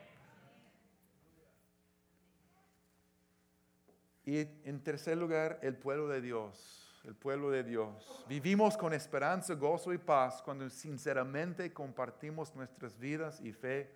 Y 4.26 4.38
en 4.38 4.82
tercer 4.82 5.16
lugar, 5.16 5.58
el 5.62 5.76
pueblo 5.76 6.08
de 6.08 6.20
Dios 6.20 6.80
el 7.04 7.14
pueblo 7.14 7.50
de 7.50 7.64
Dios. 7.64 8.24
Vivimos 8.28 8.76
con 8.76 8.92
esperanza, 8.92 9.54
gozo 9.54 9.92
y 9.92 9.98
paz 9.98 10.42
cuando 10.42 10.68
sinceramente 10.68 11.72
compartimos 11.72 12.54
nuestras 12.54 12.98
vidas 12.98 13.40
y 13.40 13.52
fe 13.52 13.90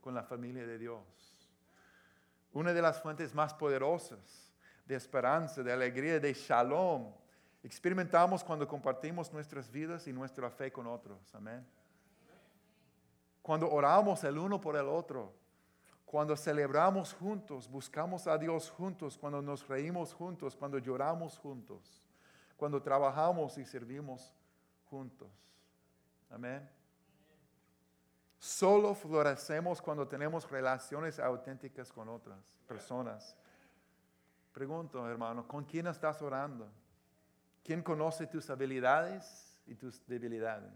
con 0.00 0.14
la 0.14 0.22
familia 0.22 0.66
de 0.66 0.78
Dios. 0.78 1.25
Una 2.56 2.72
de 2.72 2.82
las 2.82 3.00
fuentes 3.00 3.34
más 3.34 3.52
poderosas 3.54 4.52
de 4.84 4.94
esperanza, 4.94 5.62
de 5.62 5.72
alegría, 5.72 6.18
de 6.18 6.32
shalom, 6.32 7.12
experimentamos 7.62 8.42
cuando 8.42 8.66
compartimos 8.66 9.32
nuestras 9.32 9.70
vidas 9.70 10.06
y 10.06 10.12
nuestra 10.12 10.50
fe 10.50 10.72
con 10.72 10.86
otros. 10.86 11.34
Amén. 11.34 11.66
Cuando 13.42 13.70
oramos 13.70 14.24
el 14.24 14.38
uno 14.38 14.60
por 14.60 14.76
el 14.76 14.86
otro, 14.86 15.32
cuando 16.04 16.36
celebramos 16.36 17.12
juntos, 17.12 17.68
buscamos 17.68 18.26
a 18.26 18.38
Dios 18.38 18.70
juntos, 18.70 19.18
cuando 19.18 19.42
nos 19.42 19.66
reímos 19.66 20.14
juntos, 20.14 20.56
cuando 20.56 20.78
lloramos 20.78 21.38
juntos 21.38 22.02
cuando 22.56 22.82
trabajamos 22.82 23.58
y 23.58 23.64
servimos 23.64 24.32
juntos. 24.88 25.28
Amén. 26.30 26.68
Solo 28.38 28.94
florecemos 28.94 29.80
cuando 29.80 30.06
tenemos 30.06 30.48
relaciones 30.50 31.18
auténticas 31.18 31.92
con 31.92 32.08
otras 32.08 32.38
personas. 32.66 33.36
Pregunto, 34.52 35.08
hermano, 35.08 35.46
¿con 35.46 35.64
quién 35.64 35.86
estás 35.86 36.20
orando? 36.22 36.68
¿Quién 37.64 37.82
conoce 37.82 38.26
tus 38.26 38.48
habilidades 38.48 39.58
y 39.66 39.74
tus 39.74 40.06
debilidades? 40.06 40.72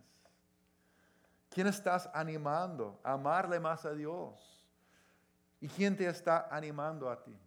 ¿Quién 1.48 1.66
estás 1.66 2.08
animando 2.14 3.00
a 3.02 3.12
amarle 3.12 3.60
más 3.60 3.84
a 3.84 3.92
Dios? 3.92 4.66
¿Y 5.60 5.68
quién 5.68 5.96
te 5.96 6.06
está 6.06 6.48
animando 6.50 7.10
a 7.10 7.22
ti? 7.22 7.38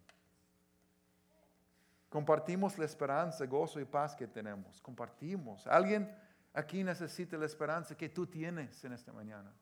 Compartimos 2.08 2.78
la 2.78 2.84
esperanza, 2.84 3.44
gozo 3.46 3.80
y 3.80 3.84
paz 3.84 4.14
que 4.14 4.28
tenemos. 4.28 4.80
Compartimos. 4.80 5.66
Alguien 5.66 6.16
aquí 6.52 6.84
necesita 6.84 7.36
la 7.36 7.46
esperanza 7.46 7.96
que 7.96 8.08
tú 8.08 8.26
tienes 8.26 8.84
en 8.84 8.92
esta 8.92 9.12
mañana. 9.12 9.52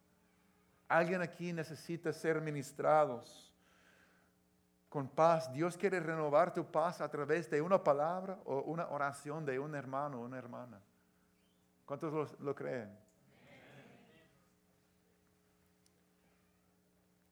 Alguien 0.93 1.22
aquí 1.22 1.55
necesita 1.55 2.12
ser 2.12 2.38
ministrados 2.43 3.51
con 4.90 5.09
paz. 5.09 5.51
Dios 5.51 5.74
quiere 5.78 5.99
renovar 6.01 6.53
tu 6.53 6.70
paz 6.70 7.01
a 7.01 7.11
través 7.11 7.49
de 7.49 7.62
una 7.62 7.82
palabra 7.82 8.38
o 8.45 8.61
una 8.61 8.86
oración 8.88 9.47
de 9.47 9.59
un 9.59 9.74
hermano 9.74 10.20
o 10.20 10.24
una 10.26 10.36
hermana. 10.36 10.78
¿Cuántos 11.86 12.38
lo, 12.38 12.55
creen? 12.55 12.95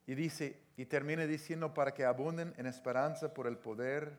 Y 0.06 0.14
dice, 0.14 0.58
y 0.78 0.86
termina 0.86 1.26
diciendo, 1.26 1.74
para 1.74 1.92
que 1.92 2.06
abunden 2.06 2.54
en 2.56 2.64
esperanza 2.64 3.34
por 3.34 3.46
el 3.46 3.58
poder 3.58 4.16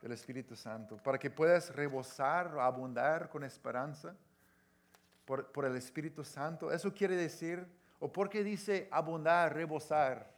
del 0.00 0.12
Espíritu 0.12 0.54
Santo, 0.54 0.98
para 0.98 1.18
que 1.18 1.30
puedas 1.30 1.74
rebosar, 1.74 2.56
abundar 2.60 3.28
con 3.28 3.42
esperanza 3.42 4.14
por, 5.24 5.64
el 5.64 5.74
Espíritu 5.74 6.22
Santo. 6.22 6.70
Eso 6.70 6.94
quiere 6.94 7.16
decir, 7.16 7.81
o 8.02 8.12
porque 8.12 8.42
dice 8.42 8.88
abundar, 8.90 9.54
rebosar, 9.54 10.28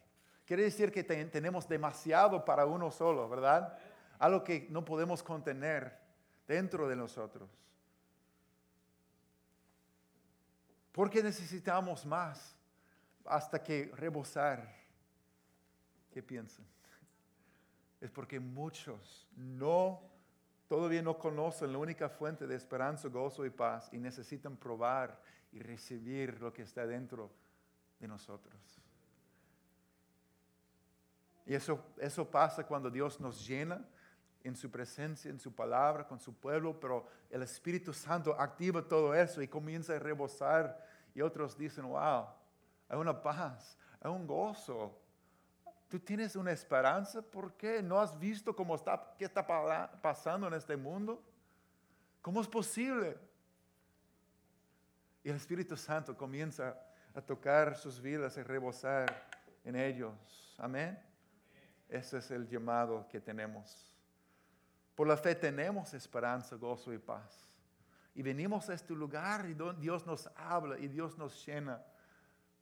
quiere 0.44 0.64
decir 0.64 0.92
que 0.92 1.02
tenemos 1.02 1.66
demasiado 1.66 2.44
para 2.44 2.66
uno 2.66 2.90
solo, 2.90 3.26
¿verdad? 3.26 3.78
Algo 4.18 4.44
que 4.44 4.66
no 4.68 4.84
podemos 4.84 5.22
contener 5.22 5.98
dentro 6.46 6.86
de 6.86 6.94
nosotros. 6.94 7.48
Porque 10.92 11.22
necesitamos 11.22 12.04
más 12.04 12.54
hasta 13.24 13.62
que 13.62 13.90
rebosar. 13.96 14.70
¿Qué 16.12 16.22
piensan? 16.22 16.66
es 18.04 18.10
porque 18.10 18.38
muchos 18.38 19.26
no, 19.34 20.02
todavía 20.68 21.00
no 21.00 21.16
conocen 21.16 21.72
la 21.72 21.78
única 21.78 22.10
fuente 22.10 22.46
de 22.46 22.54
esperanza, 22.54 23.08
gozo 23.08 23.46
y 23.46 23.50
paz 23.50 23.88
y 23.92 23.96
necesitan 23.96 24.58
probar 24.58 25.18
y 25.52 25.60
recibir 25.60 26.38
lo 26.38 26.52
que 26.52 26.60
está 26.60 26.86
dentro 26.86 27.30
nosotros. 28.09 28.55
Y 31.46 31.55
eso, 31.55 31.84
eso 31.98 32.28
pasa 32.30 32.66
cuando 32.66 32.90
Dios 32.90 33.20
nos 33.20 33.46
llena 33.46 33.86
en 34.42 34.57
su 34.57 34.70
presencia, 34.70 35.30
en 35.30 35.38
su 35.38 35.55
palabra, 35.55 36.07
con 36.07 36.18
su 36.18 36.34
pueblo, 36.34 36.78
pero 36.78 37.07
el 37.30 37.42
Espíritu 37.42 37.92
Santo 37.92 38.38
activa 38.38 38.86
todo 38.86 39.14
eso 39.14 39.42
y 39.42 39.48
comienza 39.48 39.94
a 39.94 39.98
rebosar 39.98 40.86
y 41.14 41.20
otros 41.20 41.57
dicen, 41.57 41.86
wow, 41.86 42.26
hay 42.88 42.98
una 42.98 43.20
paz, 43.22 43.78
hay 44.00 44.11
un 44.11 44.26
gozo, 44.26 45.00
Tú 45.94 46.00
tienes 46.00 46.34
una 46.34 46.50
esperanza, 46.50 47.22
¿por 47.22 47.52
qué? 47.52 47.80
¿No 47.80 48.00
has 48.00 48.18
visto 48.18 48.57
cómo 48.57 48.74
está, 48.74 49.14
qué 49.16 49.26
está 49.26 49.46
pasando 50.02 50.48
en 50.48 50.55
este 50.55 50.76
mundo? 50.76 51.22
¿Cómo 52.20 52.40
es 52.40 52.48
posible? 52.48 53.16
Y 55.22 55.30
el 55.30 55.36
Espíritu 55.36 55.76
Santo 55.76 56.16
comienza 56.16 56.76
a 57.14 57.22
tocar 57.22 57.76
sus 57.76 58.00
vidas 58.00 58.36
y 58.36 58.42
rebosar 58.42 59.28
en 59.64 59.76
ellos. 59.76 60.54
Amén. 60.58 60.98
Ese 61.88 62.18
es 62.18 62.30
el 62.30 62.48
llamado 62.48 63.06
que 63.08 63.20
tenemos. 63.20 63.94
Por 64.94 65.06
la 65.06 65.16
fe 65.16 65.34
tenemos 65.34 65.94
esperanza, 65.94 66.56
gozo 66.56 66.92
y 66.92 66.98
paz. 66.98 67.50
Y 68.14 68.22
venimos 68.22 68.68
a 68.68 68.74
este 68.74 68.94
lugar 68.94 69.46
y 69.46 69.54
Dios 69.80 70.06
nos 70.06 70.28
habla 70.36 70.78
y 70.78 70.86
Dios 70.86 71.18
nos 71.18 71.44
llena 71.44 71.84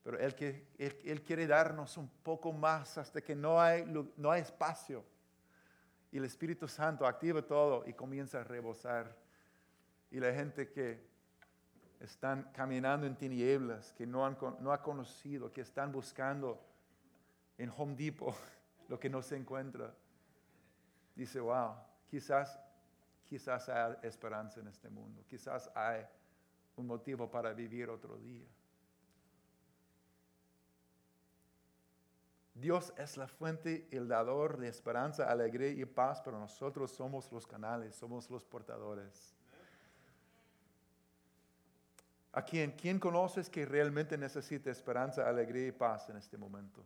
Pero 0.03 0.19
Él, 0.19 0.35
que, 0.35 0.67
él, 0.79 1.23
quiere 1.23 1.47
darnos 1.47 1.97
un 1.97 2.09
poco 2.09 2.53
más 2.53 2.97
hasta 2.97 3.21
que 3.21 3.35
no 3.35 3.61
hay, 3.61 3.85
no 4.17 4.31
hay 4.31 4.43
espacio. 4.43 5.05
Y 6.11 6.19
el 6.19 6.25
Espíritu 6.25 6.69
Santo 6.69 7.07
activa 7.07 7.41
todo 7.41 7.85
y 7.87 7.95
comienza 7.95 8.41
a 8.41 8.45
rebosar. 8.45 9.17
Y 10.11 10.21
la 10.21 10.33
gente 10.33 10.71
que 10.71 11.12
están 12.03 12.51
caminando 12.53 13.07
en 13.07 13.17
tinieblas, 13.17 13.93
que 13.93 14.07
no 14.07 14.27
han 14.27 14.37
no 14.61 14.83
conocido, 14.83 15.53
que 15.53 15.61
están 15.61 15.93
buscando 15.93 16.61
en 17.57 17.73
Home 17.77 17.95
Depot 17.95 18.35
lo 18.89 18.99
que 18.99 19.09
no 19.09 19.23
se 19.23 19.37
encuentra, 19.37 19.95
dice, 21.15 21.39
wow, 21.39 21.77
quizás, 22.11 22.59
quizás 23.29 23.69
hay 23.69 23.95
esperanza 24.03 24.61
en 24.61 24.69
este 24.69 24.91
mundo, 24.91 25.23
quizás 25.29 25.71
hay 25.75 26.05
un 26.77 26.87
motivo 26.89 27.31
para 27.31 27.53
vivir 27.53 27.89
otro 27.89 28.19
día. 28.19 28.49
Dios 32.55 32.93
es 32.97 33.17
la 33.17 33.29
fuente, 33.29 33.89
el 33.91 34.09
dador 34.09 34.59
de 34.59 34.69
esperanza, 34.69 35.31
alegría 35.31 35.71
y 35.71 35.85
paz, 35.85 36.21
pero 36.21 36.39
nosotros 36.39 36.91
somos 36.91 37.31
los 37.33 37.47
canales, 37.47 37.95
somos 37.95 38.29
los 38.29 38.45
portadores. 38.45 39.35
¿A 42.33 42.43
quién? 42.43 42.73
¿Quién 42.73 42.99
conoces 42.99 43.51
que 43.51 43.67
realmente 43.67 44.17
necesita 44.17 44.71
esperanza, 44.71 45.29
alegría 45.29 45.69
y 45.69 45.73
paz 45.73 46.09
en 46.09 46.17
este 46.17 46.39
momento? 46.39 46.83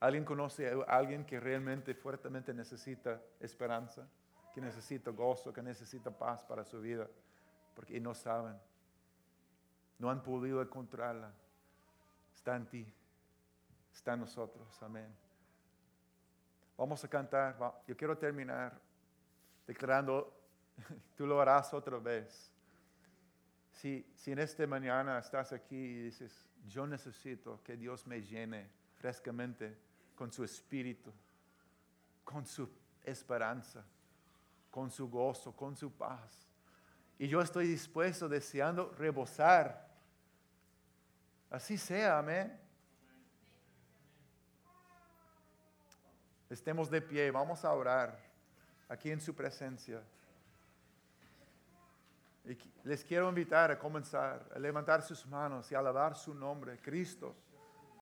¿Alguien 0.00 0.24
conoce 0.24 0.70
a 0.70 0.96
alguien 0.96 1.24
que 1.24 1.40
realmente 1.40 1.94
fuertemente 1.94 2.52
necesita 2.52 3.20
esperanza, 3.40 4.06
que 4.54 4.60
necesita 4.60 5.10
gozo, 5.10 5.52
que 5.52 5.62
necesita 5.62 6.10
paz 6.10 6.44
para 6.44 6.62
su 6.64 6.80
vida? 6.80 7.08
Porque 7.74 7.98
no 8.00 8.14
saben, 8.14 8.56
no 9.98 10.10
han 10.10 10.22
podido 10.22 10.60
encontrarla. 10.60 11.32
Está 12.34 12.54
en 12.54 12.66
ti, 12.66 12.94
está 13.92 14.12
en 14.12 14.20
nosotros. 14.20 14.82
Amén. 14.82 15.08
Vamos 16.76 17.02
a 17.02 17.08
cantar. 17.08 17.56
Yo 17.86 17.96
quiero 17.96 18.16
terminar 18.16 18.78
declarando, 19.66 20.32
tú 21.16 21.26
lo 21.26 21.40
harás 21.40 21.72
otra 21.74 21.98
vez. 21.98 22.52
Si, 23.78 24.04
si 24.16 24.32
en 24.32 24.40
esta 24.40 24.66
mañana 24.66 25.20
estás 25.20 25.52
aquí 25.52 25.76
y 25.76 26.02
dices, 26.06 26.48
yo 26.66 26.84
necesito 26.84 27.62
que 27.62 27.76
Dios 27.76 28.08
me 28.08 28.20
llene 28.20 28.68
frescamente 28.96 29.78
con 30.16 30.32
su 30.32 30.42
espíritu, 30.42 31.12
con 32.24 32.44
su 32.44 32.68
esperanza, 33.04 33.84
con 34.68 34.90
su 34.90 35.08
gozo, 35.08 35.54
con 35.54 35.76
su 35.76 35.92
paz. 35.92 36.48
Y 37.20 37.28
yo 37.28 37.40
estoy 37.40 37.68
dispuesto, 37.68 38.28
deseando 38.28 38.92
rebosar. 38.98 39.88
Así 41.48 41.78
sea, 41.78 42.18
amén. 42.18 42.58
Estemos 46.50 46.90
de 46.90 47.00
pie, 47.00 47.30
vamos 47.30 47.64
a 47.64 47.72
orar 47.72 48.18
aquí 48.88 49.12
en 49.12 49.20
su 49.20 49.36
presencia. 49.36 50.02
Les 52.88 53.04
quiero 53.04 53.28
invitar 53.28 53.70
a 53.70 53.78
comenzar 53.78 54.48
a 54.54 54.58
levantar 54.58 55.02
sus 55.02 55.26
manos 55.26 55.70
y 55.70 55.74
alabar 55.74 56.14
su 56.14 56.32
nombre, 56.34 56.78
Cristo. 56.78 57.36